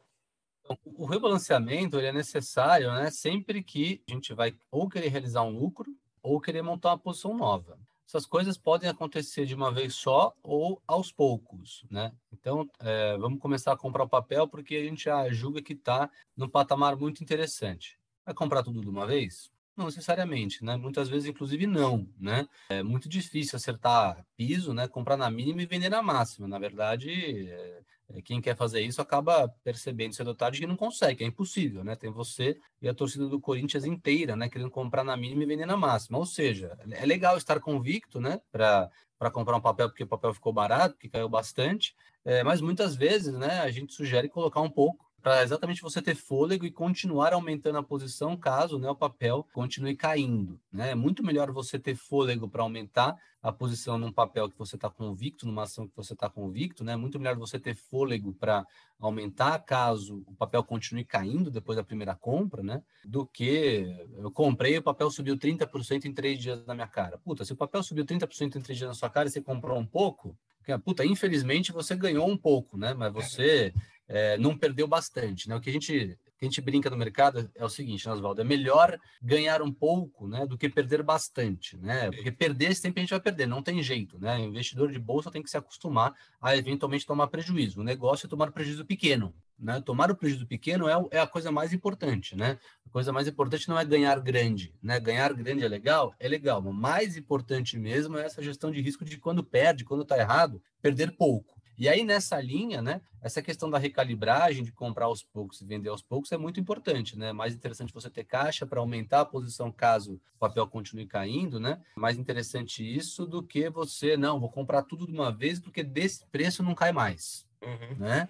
O 0.83 1.05
rebalanceamento 1.05 1.97
ele 1.97 2.07
é 2.07 2.13
necessário 2.13 2.91
né, 2.91 3.09
sempre 3.09 3.63
que 3.63 4.03
a 4.09 4.13
gente 4.13 4.33
vai 4.33 4.55
ou 4.69 4.89
querer 4.89 5.07
realizar 5.07 5.43
um 5.43 5.57
lucro 5.57 5.95
ou 6.21 6.41
querer 6.41 6.61
montar 6.61 6.89
uma 6.89 6.97
posição 6.97 7.35
nova. 7.35 7.79
Essas 8.07 8.25
coisas 8.25 8.57
podem 8.57 8.89
acontecer 8.89 9.45
de 9.45 9.53
uma 9.53 9.71
vez 9.71 9.95
só 9.95 10.33
ou 10.41 10.81
aos 10.87 11.11
poucos, 11.11 11.85
né? 11.91 12.13
Então, 12.31 12.65
é, 12.79 13.17
vamos 13.17 13.39
começar 13.39 13.73
a 13.73 13.77
comprar 13.77 14.03
o 14.03 14.09
papel 14.09 14.47
porque 14.47 14.75
a 14.75 14.83
gente 14.83 15.03
já 15.05 15.29
julga 15.29 15.61
que 15.61 15.73
está 15.73 16.09
num 16.35 16.47
patamar 16.47 16.95
muito 16.95 17.21
interessante. 17.21 17.99
Vai 18.25 18.33
comprar 18.33 18.63
tudo 18.63 18.79
de 18.79 18.89
uma 18.89 19.05
vez? 19.05 19.51
Não 19.77 19.85
necessariamente, 19.85 20.65
né? 20.65 20.75
Muitas 20.75 21.07
vezes, 21.07 21.29
inclusive, 21.29 21.67
não, 21.67 22.09
né? 22.19 22.47
É 22.67 22.81
muito 22.81 23.07
difícil 23.07 23.55
acertar 23.55 24.25
piso, 24.35 24.73
né? 24.73 24.87
Comprar 24.87 25.15
na 25.15 25.29
mínima 25.29 25.61
e 25.61 25.67
vender 25.67 25.89
na 25.89 26.01
máxima. 26.01 26.47
Na 26.47 26.57
verdade, 26.57 27.11
é, 27.47 27.83
é, 28.09 28.21
quem 28.23 28.41
quer 28.41 28.57
fazer 28.57 28.81
isso 28.81 28.99
acaba 29.01 29.47
percebendo 29.63 30.15
cedo 30.15 30.29
ou 30.29 30.35
tarde 30.35 30.59
que 30.59 30.65
não 30.65 30.75
consegue, 30.75 31.23
é 31.23 31.27
impossível, 31.27 31.83
né? 31.83 31.95
Tem 31.95 32.09
você 32.09 32.57
e 32.81 32.89
a 32.89 32.93
torcida 32.93 33.27
do 33.27 33.39
Corinthians 33.39 33.85
inteira, 33.85 34.35
né? 34.35 34.49
Querendo 34.49 34.71
comprar 34.71 35.03
na 35.03 35.15
mínima 35.15 35.43
e 35.43 35.45
vender 35.45 35.67
na 35.67 35.77
máxima. 35.77 36.17
Ou 36.17 36.25
seja, 36.25 36.75
é 36.89 37.05
legal 37.05 37.37
estar 37.37 37.59
convicto, 37.59 38.19
né? 38.19 38.41
Para 38.51 38.89
para 39.19 39.31
comprar 39.31 39.57
um 39.57 39.61
papel 39.61 39.89
porque 39.89 40.03
o 40.03 40.07
papel 40.07 40.31
ficou 40.31 40.53
barato, 40.53 40.95
que 40.95 41.09
caiu 41.09 41.27
bastante, 41.27 41.95
é, 42.23 42.43
mas 42.43 42.61
muitas 42.61 42.95
vezes, 42.95 43.33
né? 43.33 43.61
A 43.61 43.71
gente 43.71 43.93
sugere 43.93 44.29
colocar 44.29 44.61
um 44.61 44.69
pouco 44.69 45.06
para 45.27 45.43
exatamente 45.43 45.81
você 45.81 46.01
ter 46.01 46.15
fôlego 46.15 46.65
e 46.65 46.71
continuar 46.71 47.33
aumentando 47.33 47.77
a 47.77 47.83
posição 47.83 48.37
caso 48.37 48.79
né, 48.79 48.89
o 48.89 48.95
papel 48.95 49.45
continue 49.53 49.93
caindo. 49.93 50.57
Né? 50.71 50.91
É 50.91 50.95
muito 50.95 51.21
melhor 51.21 51.51
você 51.51 51.77
ter 51.77 51.95
fôlego 51.95 52.47
para 52.47 52.63
aumentar 52.63 53.13
a 53.43 53.51
posição 53.51 53.97
num 53.97 54.11
papel 54.11 54.49
que 54.49 54.57
você 54.57 54.77
está 54.77 54.89
convicto, 54.89 55.45
numa 55.45 55.63
ação 55.63 55.85
que 55.85 55.95
você 55.97 56.13
está 56.13 56.29
convicto, 56.29 56.81
né? 56.83 56.93
É 56.93 56.95
muito 56.95 57.19
melhor 57.19 57.35
você 57.37 57.59
ter 57.59 57.75
fôlego 57.75 58.33
para 58.33 58.65
aumentar 58.99 59.59
caso 59.59 60.23
o 60.25 60.33
papel 60.33 60.63
continue 60.63 61.05
caindo 61.05 61.51
depois 61.51 61.77
da 61.77 61.83
primeira 61.83 62.15
compra, 62.15 62.63
né? 62.63 62.81
Do 63.05 63.25
que 63.25 63.85
eu 64.17 64.31
comprei 64.31 64.75
e 64.75 64.79
o 64.79 64.83
papel 64.83 65.09
subiu 65.11 65.37
30% 65.37 66.05
em 66.05 66.13
três 66.13 66.39
dias 66.39 66.65
na 66.65 66.73
minha 66.73 66.87
cara. 66.87 67.17
Puta, 67.19 67.45
se 67.45 67.53
o 67.53 67.55
papel 67.55 67.83
subiu 67.83 68.05
30% 68.05 68.55
em 68.55 68.61
três 68.61 68.77
dias 68.77 68.89
na 68.89 68.95
sua 68.95 69.09
cara 69.09 69.27
e 69.27 69.31
você 69.31 69.41
comprou 69.41 69.77
um 69.77 69.85
pouco, 69.85 70.35
puta, 70.83 71.05
infelizmente 71.05 71.71
você 71.71 71.95
ganhou 71.95 72.27
um 72.27 72.35
pouco, 72.35 72.77
né? 72.77 72.93
Mas 72.93 73.13
você 73.13 73.73
é, 74.07 74.37
não 74.37 74.57
perdeu 74.57 74.87
bastante, 74.87 75.49
né? 75.49 75.55
O 75.55 75.61
que 75.61 75.69
a 75.69 75.73
gente 75.73 76.17
que 76.37 76.45
a 76.45 76.49
gente 76.49 76.61
brinca 76.61 76.89
no 76.89 76.97
mercado 76.97 77.49
é 77.55 77.65
o 77.65 77.69
seguinte, 77.69 78.05
né, 78.05 78.13
Oswaldo? 78.13 78.41
É 78.41 78.43
melhor 78.43 78.97
ganhar 79.21 79.61
um 79.61 79.73
pouco 79.73 80.27
né, 80.27 80.45
do 80.45 80.57
que 80.57 80.69
perder 80.69 81.01
bastante, 81.01 81.75
né? 81.77 82.11
Porque 82.11 82.31
perder 82.31 82.75
sempre 82.75 82.99
a 82.99 83.03
gente 83.03 83.09
vai 83.09 83.19
perder, 83.19 83.47
não 83.47 83.63
tem 83.63 83.81
jeito, 83.81 84.19
né? 84.19 84.37
O 84.37 84.41
investidor 84.41 84.91
de 84.91 84.99
bolsa 84.99 85.31
tem 85.31 85.41
que 85.41 85.49
se 85.49 85.57
acostumar 85.57 86.13
a 86.39 86.55
eventualmente 86.55 87.07
tomar 87.07 87.27
prejuízo. 87.27 87.81
O 87.81 87.83
negócio 87.83 88.27
é 88.27 88.29
tomar 88.29 88.51
prejuízo 88.51 88.85
pequeno, 88.85 89.33
né? 89.57 89.81
Tomar 89.81 90.11
o 90.11 90.15
prejuízo 90.15 90.45
pequeno 90.45 90.87
é, 90.87 90.93
é 91.11 91.19
a 91.19 91.25
coisa 91.25 91.51
mais 91.51 91.73
importante, 91.73 92.35
né? 92.35 92.59
A 92.85 92.89
coisa 92.91 93.11
mais 93.11 93.27
importante 93.27 93.67
não 93.67 93.79
é 93.79 93.83
ganhar 93.83 94.19
grande, 94.19 94.75
né? 94.81 94.99
Ganhar 94.99 95.33
grande 95.33 95.65
é 95.65 95.67
legal? 95.67 96.13
É 96.19 96.27
legal, 96.27 96.61
mas 96.61 96.75
mais 96.75 97.17
importante 97.17 97.79
mesmo 97.79 98.15
é 98.15 98.25
essa 98.25 98.43
gestão 98.43 98.69
de 98.69 98.79
risco 98.79 99.03
de 99.03 99.17
quando 99.17 99.43
perde, 99.43 99.83
quando 99.83 100.03
está 100.03 100.17
errado, 100.17 100.61
perder 100.83 101.17
pouco. 101.17 101.56
E 101.77 101.87
aí, 101.87 102.03
nessa 102.03 102.41
linha, 102.41 102.81
né, 102.81 103.01
essa 103.21 103.41
questão 103.41 103.69
da 103.69 103.77
recalibragem, 103.77 104.63
de 104.63 104.71
comprar 104.71 105.05
aos 105.05 105.21
poucos 105.21 105.61
e 105.61 105.65
vender 105.65 105.89
aos 105.89 106.01
poucos, 106.01 106.31
é 106.31 106.37
muito 106.37 106.59
importante, 106.59 107.17
né? 107.17 107.31
Mais 107.31 107.53
interessante 107.53 107.93
você 107.93 108.09
ter 108.09 108.23
caixa 108.23 108.65
para 108.65 108.79
aumentar 108.79 109.21
a 109.21 109.25
posição 109.25 109.71
caso 109.71 110.19
o 110.35 110.39
papel 110.39 110.65
continue 110.67 111.05
caindo, 111.05 111.59
né? 111.59 111.79
Mais 111.95 112.17
interessante 112.17 112.83
isso 112.83 113.25
do 113.25 113.43
que 113.43 113.69
você, 113.69 114.17
não, 114.17 114.39
vou 114.39 114.49
comprar 114.49 114.83
tudo 114.83 115.05
de 115.05 115.13
uma 115.13 115.31
vez 115.31 115.59
porque 115.59 115.83
desse 115.83 116.25
preço 116.27 116.63
não 116.63 116.73
cai 116.73 116.91
mais, 116.91 117.45
uhum. 117.61 117.95
né? 117.97 118.27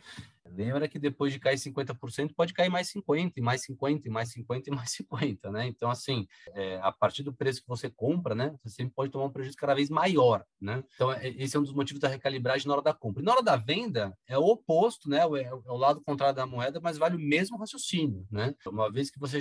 Lembra 0.51 0.87
que 0.87 0.99
depois 0.99 1.33
de 1.33 1.39
cair 1.39 1.57
50%, 1.57 2.33
pode 2.35 2.53
cair 2.53 2.69
mais 2.69 2.91
50%, 2.91 3.33
e 3.35 3.41
mais 3.41 3.61
50%, 3.65 4.01
e 4.05 4.09
mais 4.09 4.33
50%, 4.33 4.67
e 4.67 4.71
mais 4.71 4.89
50%, 4.97 5.51
né? 5.51 5.67
Então, 5.67 5.89
assim, 5.89 6.27
é, 6.53 6.79
a 6.81 6.91
partir 6.91 7.23
do 7.23 7.33
preço 7.33 7.61
que 7.61 7.67
você 7.67 7.89
compra, 7.89 8.35
né? 8.35 8.55
Você 8.63 8.75
sempre 8.75 8.93
pode 8.93 9.11
tomar 9.11 9.25
um 9.25 9.31
prejuízo 9.31 9.57
cada 9.57 9.73
vez 9.73 9.89
maior, 9.89 10.43
né? 10.59 10.83
Então, 10.95 11.11
é, 11.11 11.27
esse 11.29 11.55
é 11.55 11.59
um 11.59 11.63
dos 11.63 11.73
motivos 11.73 11.99
da 11.99 12.07
recalibragem 12.07 12.67
na 12.67 12.73
hora 12.73 12.81
da 12.81 12.93
compra. 12.93 13.21
E 13.21 13.25
na 13.25 13.33
hora 13.33 13.43
da 13.43 13.55
venda, 13.55 14.17
é 14.27 14.37
o 14.37 14.43
oposto, 14.43 15.09
né? 15.09 15.19
É, 15.19 15.43
é 15.43 15.53
o 15.53 15.77
lado 15.77 16.01
contrário 16.01 16.35
da 16.35 16.45
moeda, 16.45 16.79
mas 16.81 16.97
vale 16.97 17.15
o 17.15 17.19
mesmo 17.19 17.57
raciocínio, 17.57 18.25
né? 18.31 18.53
Uma 18.65 18.91
vez 18.91 19.09
que 19.09 19.19
você 19.19 19.39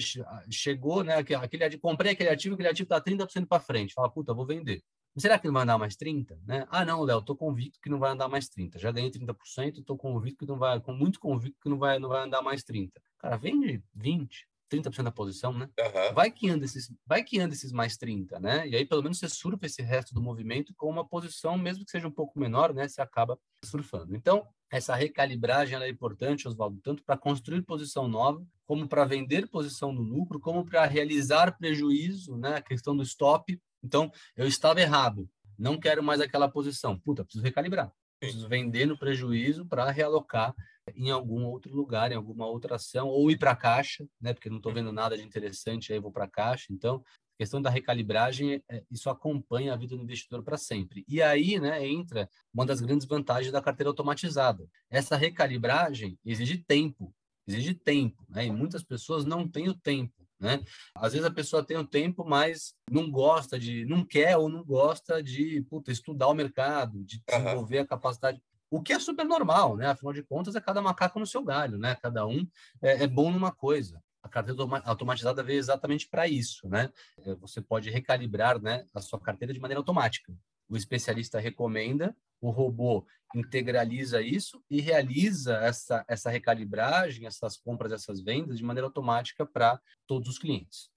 chegou, 0.51 1.03
né? 1.05 1.17
Aquele, 1.17 1.79
comprei 1.79 2.13
aquele 2.13 2.31
ativo, 2.31 2.55
aquele 2.55 2.69
ativo 2.69 2.87
está 2.87 3.01
30% 3.01 3.47
para 3.47 3.61
frente, 3.61 3.95
fala, 3.95 4.11
puta, 4.11 4.35
vou 4.35 4.47
vender. 4.47 4.83
Será 5.19 5.39
que 5.39 5.47
não 5.47 5.55
vai 5.55 5.63
andar 5.63 5.79
mais 5.79 5.97
30? 5.97 6.39
Né? 6.47 6.67
Ah, 6.71 6.85
não, 6.85 7.03
Léo, 7.03 7.21
estou 7.21 7.37
convicto 7.37 7.81
que 7.81 7.89
não 7.89 7.99
vai 7.99 8.11
andar 8.11 8.29
mais 8.29 8.49
30. 8.49 8.79
Já 8.79 8.93
ganhei 8.93 9.11
30%, 9.11 9.79
estou 9.79 9.97
convicto 9.97 10.45
que 10.45 10.47
não 10.47 10.59
vai, 10.59 10.79
com 10.81 10.93
muito 10.93 11.19
convicto 11.19 11.59
que 11.63 11.69
não 11.69 11.79
vai, 11.79 11.99
não 11.99 12.09
vai 12.09 12.25
andar 12.25 12.43
mais 12.43 12.63
30. 12.63 13.01
Cara, 13.19 13.37
vende 13.37 13.83
20, 13.95 14.47
30% 14.71 15.05
da 15.05 15.11
posição, 15.11 15.53
né? 15.53 15.69
Uhum. 15.79 16.15
Vai 16.15 16.31
que 16.31 16.49
anda 16.49 16.65
esses, 16.65 16.93
vai 17.07 17.25
que 17.25 17.39
anda 17.39 17.55
esses 17.55 17.73
mais 17.73 17.97
30, 17.97 18.39
né? 18.41 18.69
E 18.69 18.77
aí 18.77 18.85
pelo 18.85 19.03
menos 19.03 19.19
você 19.19 19.29
surfa 19.29 19.67
esse 19.67 19.83
resto 19.83 20.13
do 20.13 20.21
movimento 20.21 20.75
com 20.77 20.89
uma 20.89 21.07
posição, 21.07 21.57
mesmo 21.57 21.85
que 21.85 21.91
seja 21.91 22.09
um 22.09 22.13
pouco 22.13 22.39
menor, 22.39 22.75
né? 22.75 22.87
Você 22.87 23.01
acaba 23.01 23.39
surfando. 23.65 24.15
Então, 24.15 24.47
essa 24.71 24.95
recalibragem 24.95 25.79
é 25.79 25.89
importante, 25.89 26.49
Oswaldo, 26.49 26.81
tanto 26.83 27.03
para 27.05 27.17
construir 27.17 27.63
posição 27.63 28.09
nova, 28.09 28.45
como 28.67 28.89
para 28.89 29.05
vender 29.05 29.49
posição 29.49 29.93
no 29.93 30.03
lucro, 30.03 30.41
como 30.41 30.65
para 30.65 30.85
realizar 30.87 31.57
prejuízo, 31.57 32.37
né? 32.37 32.57
A 32.57 32.63
questão 32.63 32.97
do 32.97 33.03
stop 33.03 33.59
então, 33.87 34.11
eu 34.37 34.47
estava 34.47 34.81
errado. 34.81 35.29
Não 35.59 35.79
quero 35.79 36.03
mais 36.03 36.21
aquela 36.21 36.49
posição. 36.49 36.99
Puta, 36.99 37.25
preciso 37.25 37.45
recalibrar. 37.45 37.91
Preciso 38.21 38.49
vender 38.49 38.87
no 38.87 38.99
prejuízo 38.99 39.67
para 39.67 39.91
realocar 39.91 40.55
em 40.95 41.11
algum 41.11 41.45
outro 41.45 41.75
lugar, 41.75 42.13
em 42.13 42.15
alguma 42.15 42.47
outra 42.47 42.77
ação, 42.77 43.09
ou 43.09 43.31
ir 43.31 43.39
para 43.39 43.51
a 43.53 43.57
caixa, 43.57 44.07
né? 44.21 44.33
Porque 44.33 44.51
não 44.51 44.59
estou 44.59 44.73
vendo 44.73 44.93
nada 44.93 45.17
de 45.17 45.25
interessante, 45.25 45.93
aí 45.93 45.99
vou 45.99 46.13
para 46.13 46.25
a 46.25 46.31
caixa. 46.31 46.67
Então, 46.71 46.97
a 46.97 47.39
questão 47.39 47.61
da 47.61 47.69
recalibragem, 47.71 48.63
é, 48.69 48.83
isso 48.91 49.11
acompanha 49.11 49.73
a 49.73 49.77
vida 49.77 49.97
do 49.97 50.03
investidor 50.03 50.43
para 50.43 50.57
sempre. 50.57 51.05
E 51.09 51.21
aí, 51.21 51.59
né, 51.61 51.87
entra 51.87 52.29
uma 52.53 52.65
das 52.65 52.81
grandes 52.81 53.07
vantagens 53.07 53.53
da 53.53 53.61
carteira 53.61 53.91
automatizada. 53.91 54.67
Essa 54.91 55.17
recalibragem 55.17 56.19
exige 56.25 56.59
tempo, 56.59 57.15
exige 57.47 57.75
tempo, 57.75 58.25
né? 58.29 58.47
E 58.47 58.51
muitas 58.51 58.83
pessoas 58.83 59.25
não 59.25 59.47
têm 59.49 59.69
o 59.69 59.75
tempo 59.75 60.26
né? 60.39 60.63
Às 60.95 61.13
vezes 61.13 61.27
a 61.27 61.31
pessoa 61.31 61.65
tem 61.65 61.77
o 61.77 61.87
tempo, 61.87 62.25
mas 62.25 62.75
não 62.91 63.11
gosta 63.11 63.59
de, 63.59 63.85
não 63.85 64.05
quer 64.05 64.37
ou 64.37 64.49
não 64.49 64.65
gosta 64.65 65.23
de 65.23 65.63
puta, 65.63 65.91
estudar 65.91 66.29
o 66.29 66.35
mercado, 66.35 67.03
de 67.05 67.23
desenvolver 67.27 67.79
uhum. 67.79 67.85
a 67.85 67.87
capacidade. 67.87 68.43
O 68.71 68.83
que 68.83 68.93
é 68.93 68.99
super 68.99 69.25
normal, 69.25 69.77
né? 69.77 69.89
Afinal 69.89 70.13
de 70.13 70.23
contas, 70.23 70.57
é 70.57 70.61
cada 70.61 70.83
macaco 70.83 71.19
no 71.19 71.27
seu 71.27 71.43
galho, 71.43 71.79
né? 71.79 71.95
Cada 71.97 72.27
um 72.27 72.47
é, 72.83 73.05
é 73.05 73.07
bom 73.07 73.31
numa 73.31 73.53
coisa. 73.53 74.03
A 74.23 74.29
carteira 74.29 74.61
automatizada 74.85 75.43
veio 75.43 75.59
exatamente 75.59 76.09
para 76.09 76.27
isso, 76.27 76.69
né? 76.69 76.91
É, 77.25 77.35
você 77.37 77.61
pode 77.61 77.91
recalibrar 77.91 78.61
né, 78.61 78.85
a 78.93 79.01
sua 79.01 79.21
carteira 79.21 79.55
de 79.55 79.61
maneira 79.61 79.79
automática. 79.79 80.35
O 80.69 80.77
especialista 80.77 81.39
recomenda, 81.39 82.15
o 82.41 82.51
robô 82.51 83.07
integraliza 83.35 84.21
isso 84.21 84.63
e 84.71 84.81
realiza 84.81 85.57
essa, 85.59 86.05
essa 86.09 86.31
recalibragem, 86.31 87.27
essas 87.27 87.57
compras, 87.57 87.93
essas 87.93 88.21
vendas 88.21 88.59
de 88.59 88.65
maneira 88.65 88.87
automática 88.87 89.45
para 89.45 89.81
todos 90.07 90.29
os 90.29 90.39
clientes. 90.39 90.91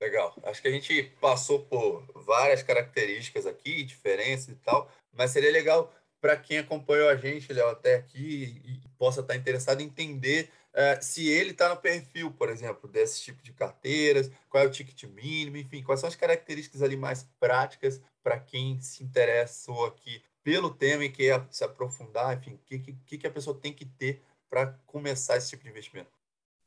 Legal. 0.00 0.34
Acho 0.44 0.62
que 0.62 0.68
a 0.68 0.70
gente 0.70 1.02
passou 1.20 1.60
por 1.66 2.06
várias 2.24 2.62
características 2.62 3.46
aqui, 3.46 3.82
diferenças 3.82 4.48
e 4.48 4.56
tal, 4.56 4.90
mas 5.12 5.30
seria 5.30 5.52
legal 5.52 5.92
para 6.20 6.36
quem 6.36 6.58
acompanhou 6.58 7.08
a 7.08 7.16
gente, 7.16 7.52
Léo, 7.52 7.68
até 7.68 7.96
aqui 7.96 8.62
e 8.64 8.88
possa 8.98 9.20
estar 9.20 9.36
interessado 9.36 9.80
em 9.80 9.86
entender 9.86 10.50
uh, 10.72 11.02
se 11.02 11.28
ele 11.28 11.50
está 11.50 11.68
no 11.68 11.76
perfil, 11.76 12.30
por 12.30 12.50
exemplo, 12.50 12.88
desse 12.88 13.22
tipo 13.22 13.42
de 13.42 13.52
carteiras, 13.52 14.30
qual 14.48 14.64
é 14.64 14.66
o 14.66 14.70
ticket 14.70 15.04
mínimo, 15.04 15.56
enfim, 15.56 15.82
quais 15.82 16.00
são 16.00 16.08
as 16.08 16.16
características 16.16 16.82
ali 16.82 16.96
mais 16.96 17.26
práticas 17.38 18.00
para 18.22 18.38
quem 18.38 18.80
se 18.80 19.02
interessou 19.02 19.86
aqui 19.86 20.22
pelo 20.42 20.74
tema 20.74 21.04
e 21.04 21.10
quer 21.10 21.46
se 21.50 21.64
aprofundar, 21.64 22.36
enfim, 22.36 22.54
o 22.54 22.58
que, 22.58 22.78
que, 22.78 23.18
que 23.18 23.26
a 23.26 23.30
pessoa 23.30 23.58
tem 23.58 23.72
que 23.72 23.84
ter 23.84 24.22
para 24.48 24.72
começar 24.86 25.36
esse 25.36 25.50
tipo 25.50 25.62
de 25.62 25.70
investimento? 25.70 26.10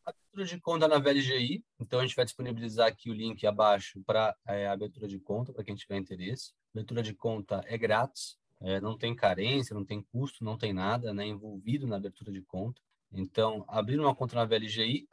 Abertura 0.06 0.46
de 0.46 0.60
conta 0.60 0.88
na 0.88 1.00
VLGI, 1.00 1.64
então 1.80 2.00
a 2.00 2.04
gente 2.04 2.16
vai 2.16 2.26
disponibilizar 2.26 2.88
aqui 2.88 3.10
o 3.10 3.14
link 3.14 3.46
abaixo 3.46 4.02
para 4.06 4.36
é, 4.48 4.68
abertura 4.68 5.08
de 5.08 5.20
conta, 5.20 5.54
para 5.54 5.64
quem 5.64 5.76
tiver 5.76 5.98
interesse. 5.98 6.54
Abertura 6.74 7.02
de 7.02 7.14
conta 7.14 7.62
é 7.66 7.78
grátis, 7.78 8.38
é, 8.60 8.82
não 8.82 8.98
tem 8.98 9.16
carência, 9.16 9.74
não 9.74 9.86
tem 9.86 10.02
custo, 10.02 10.44
não 10.44 10.58
tem 10.58 10.74
nada 10.74 11.14
né, 11.14 11.26
envolvido 11.26 11.88
na 11.88 11.98
abertura 11.98 12.32
de 12.32 12.42
conta. 12.42 12.82
Então, 13.12 13.64
abrir 13.68 14.00
uma 14.00 14.16
conta 14.16 14.36
na 14.36 14.46
VLGI, 14.46 15.08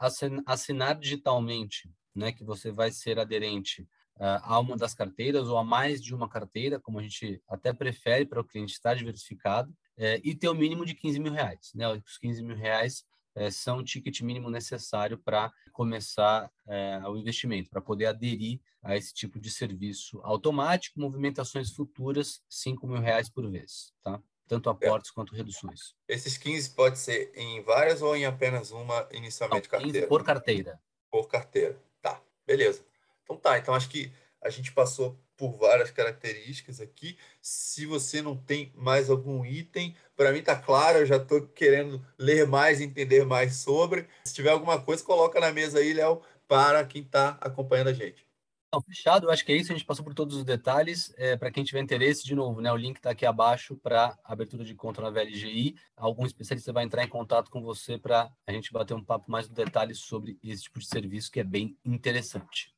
assinar 0.45 0.97
digitalmente, 0.97 1.93
né, 2.15 2.31
que 2.31 2.43
você 2.43 2.71
vai 2.71 2.91
ser 2.91 3.19
aderente 3.19 3.87
a 4.19 4.59
uma 4.59 4.77
das 4.77 4.93
carteiras 4.93 5.47
ou 5.47 5.57
a 5.57 5.63
mais 5.63 6.01
de 6.01 6.13
uma 6.13 6.29
carteira, 6.29 6.79
como 6.79 6.99
a 6.99 7.01
gente 7.01 7.41
até 7.47 7.73
prefere 7.73 8.25
para 8.25 8.41
o 8.41 8.43
cliente 8.43 8.73
estar 8.73 8.93
diversificado, 8.93 9.73
é, 9.97 10.19
e 10.23 10.35
ter 10.35 10.49
o 10.49 10.55
mínimo 10.55 10.85
de 10.85 10.95
15 10.95 11.19
mil 11.19 11.31
reais. 11.31 11.71
Né? 11.75 11.87
Os 11.87 12.17
15 12.17 12.43
mil 12.43 12.55
reais 12.55 13.03
é, 13.35 13.49
são 13.49 13.77
o 13.77 13.83
ticket 13.83 14.21
mínimo 14.21 14.49
necessário 14.49 15.17
para 15.17 15.51
começar 15.71 16.51
é, 16.67 17.01
o 17.05 17.15
investimento, 17.15 17.69
para 17.69 17.81
poder 17.81 18.07
aderir 18.07 18.59
a 18.81 18.97
esse 18.97 19.13
tipo 19.13 19.39
de 19.39 19.49
serviço 19.51 20.19
automático, 20.23 20.99
movimentações 20.99 21.71
futuras, 21.71 22.41
5 22.49 22.87
mil 22.87 22.99
reais 22.99 23.29
por 23.29 23.49
vez, 23.49 23.93
tá? 24.03 24.21
Tanto 24.47 24.69
aportes 24.69 25.11
é. 25.11 25.13
quanto 25.13 25.35
reduções. 25.35 25.93
Esses 26.07 26.37
15 26.37 26.71
pode 26.71 26.99
ser 26.99 27.31
em 27.35 27.61
várias 27.61 28.01
ou 28.01 28.15
em 28.15 28.25
apenas 28.25 28.71
uma 28.71 29.07
inicialmente 29.11 29.69
Não, 29.71 29.79
carteira? 29.79 30.07
por 30.07 30.23
carteira. 30.23 30.81
Por 31.09 31.27
carteira. 31.27 31.81
Tá, 32.01 32.21
beleza. 32.45 32.83
Então 33.31 33.37
tá, 33.37 33.57
então 33.57 33.73
acho 33.73 33.89
que 33.89 34.11
a 34.41 34.49
gente 34.49 34.73
passou 34.73 35.17
por 35.37 35.57
várias 35.57 35.89
características 35.89 36.81
aqui. 36.81 37.17
Se 37.41 37.85
você 37.85 38.21
não 38.21 38.35
tem 38.35 38.73
mais 38.75 39.09
algum 39.09 39.45
item, 39.45 39.95
para 40.17 40.33
mim 40.33 40.41
tá 40.41 40.55
claro, 40.55 40.99
eu 40.99 41.05
já 41.05 41.15
estou 41.15 41.47
querendo 41.47 42.05
ler 42.17 42.45
mais, 42.45 42.81
entender 42.81 43.25
mais 43.25 43.55
sobre. 43.57 44.05
Se 44.25 44.33
tiver 44.33 44.49
alguma 44.49 44.81
coisa, 44.81 45.03
coloca 45.03 45.39
na 45.39 45.51
mesa 45.51 45.79
aí, 45.79 45.93
Léo, 45.93 46.21
para 46.45 46.83
quem 46.85 47.03
está 47.03 47.37
acompanhando 47.39 47.87
a 47.87 47.93
gente. 47.93 48.27
Não, 48.73 48.81
fechado, 48.81 49.27
eu 49.27 49.31
acho 49.31 49.45
que 49.45 49.51
é 49.51 49.55
isso, 49.55 49.71
a 49.71 49.75
gente 49.75 49.85
passou 49.85 50.03
por 50.03 50.13
todos 50.13 50.35
os 50.35 50.43
detalhes. 50.43 51.13
É, 51.17 51.37
para 51.37 51.51
quem 51.51 51.63
tiver 51.63 51.81
interesse, 51.81 52.25
de 52.25 52.35
novo, 52.35 52.59
né, 52.59 52.71
o 52.71 52.77
link 52.77 52.97
está 52.97 53.11
aqui 53.11 53.25
abaixo 53.25 53.77
para 53.77 54.17
abertura 54.23 54.63
de 54.63 54.75
conta 54.75 55.01
na 55.01 55.09
VLGI. 55.09 55.75
Algum 55.95 56.25
especialista 56.25 56.73
vai 56.73 56.83
entrar 56.83 57.03
em 57.03 57.09
contato 57.09 57.49
com 57.49 57.61
você 57.61 57.97
para 57.97 58.29
a 58.45 58.51
gente 58.51 58.71
bater 58.73 58.93
um 58.93 59.03
papo 59.03 59.31
mais 59.31 59.47
no 59.47 59.55
detalhe 59.55 59.95
sobre 59.95 60.37
esse 60.43 60.63
tipo 60.63 60.79
de 60.79 60.87
serviço 60.87 61.31
que 61.31 61.39
é 61.39 61.43
bem 61.43 61.77
interessante. 61.85 62.73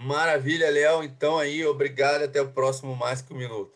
Maravilha, 0.00 0.70
Léo. 0.70 1.02
Então 1.02 1.38
aí, 1.38 1.64
obrigado 1.64 2.22
até 2.22 2.40
o 2.40 2.52
próximo 2.52 2.94
Mais 2.96 3.22
Que 3.22 3.32
Um 3.32 3.36
Minuto. 3.36 3.72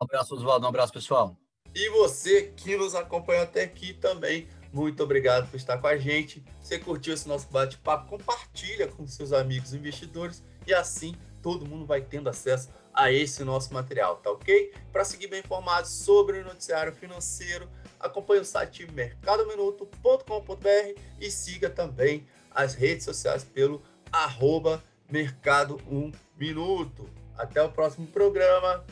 Um 0.00 0.04
abraço, 0.04 0.34
Oswaldo. 0.34 0.66
Um 0.66 0.68
abraço, 0.68 0.92
pessoal. 0.92 1.36
E 1.74 1.88
você 1.90 2.52
que 2.56 2.76
nos 2.76 2.94
acompanhou 2.94 3.42
até 3.42 3.62
aqui 3.62 3.92
também, 3.92 4.48
muito 4.72 5.02
obrigado 5.02 5.50
por 5.50 5.56
estar 5.56 5.78
com 5.78 5.86
a 5.86 5.96
gente. 5.96 6.44
Se 6.60 6.78
curtiu 6.78 7.14
esse 7.14 7.28
nosso 7.28 7.48
bate-papo, 7.50 8.08
compartilha 8.08 8.88
com 8.88 9.06
seus 9.06 9.32
amigos 9.32 9.74
investidores 9.74 10.42
e 10.66 10.74
assim 10.74 11.14
todo 11.42 11.66
mundo 11.66 11.86
vai 11.86 12.00
tendo 12.00 12.28
acesso 12.28 12.70
a 12.92 13.12
esse 13.12 13.44
nosso 13.44 13.72
material, 13.72 14.16
tá 14.16 14.30
ok? 14.30 14.72
Para 14.92 15.04
seguir 15.04 15.28
bem 15.28 15.40
informado 15.40 15.86
sobre 15.86 16.38
o 16.38 16.44
noticiário 16.44 16.92
financeiro, 16.92 17.68
acompanhe 18.00 18.40
o 18.40 18.44
site 18.44 18.90
mercadominuto.com.br 18.90 21.00
e 21.20 21.30
siga 21.30 21.70
também 21.70 22.26
as 22.50 22.74
redes 22.74 23.04
sociais 23.04 23.44
pelo 23.44 23.80
arroba 24.10 24.82
Mercado 25.10 25.80
Um 25.90 26.12
Minuto. 26.36 27.08
Até 27.36 27.62
o 27.62 27.70
próximo 27.70 28.06
programa. 28.08 28.84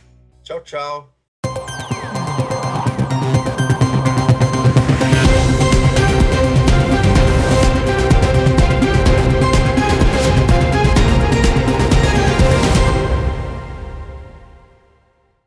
Tchau, 0.42 0.60
tchau. 0.62 1.15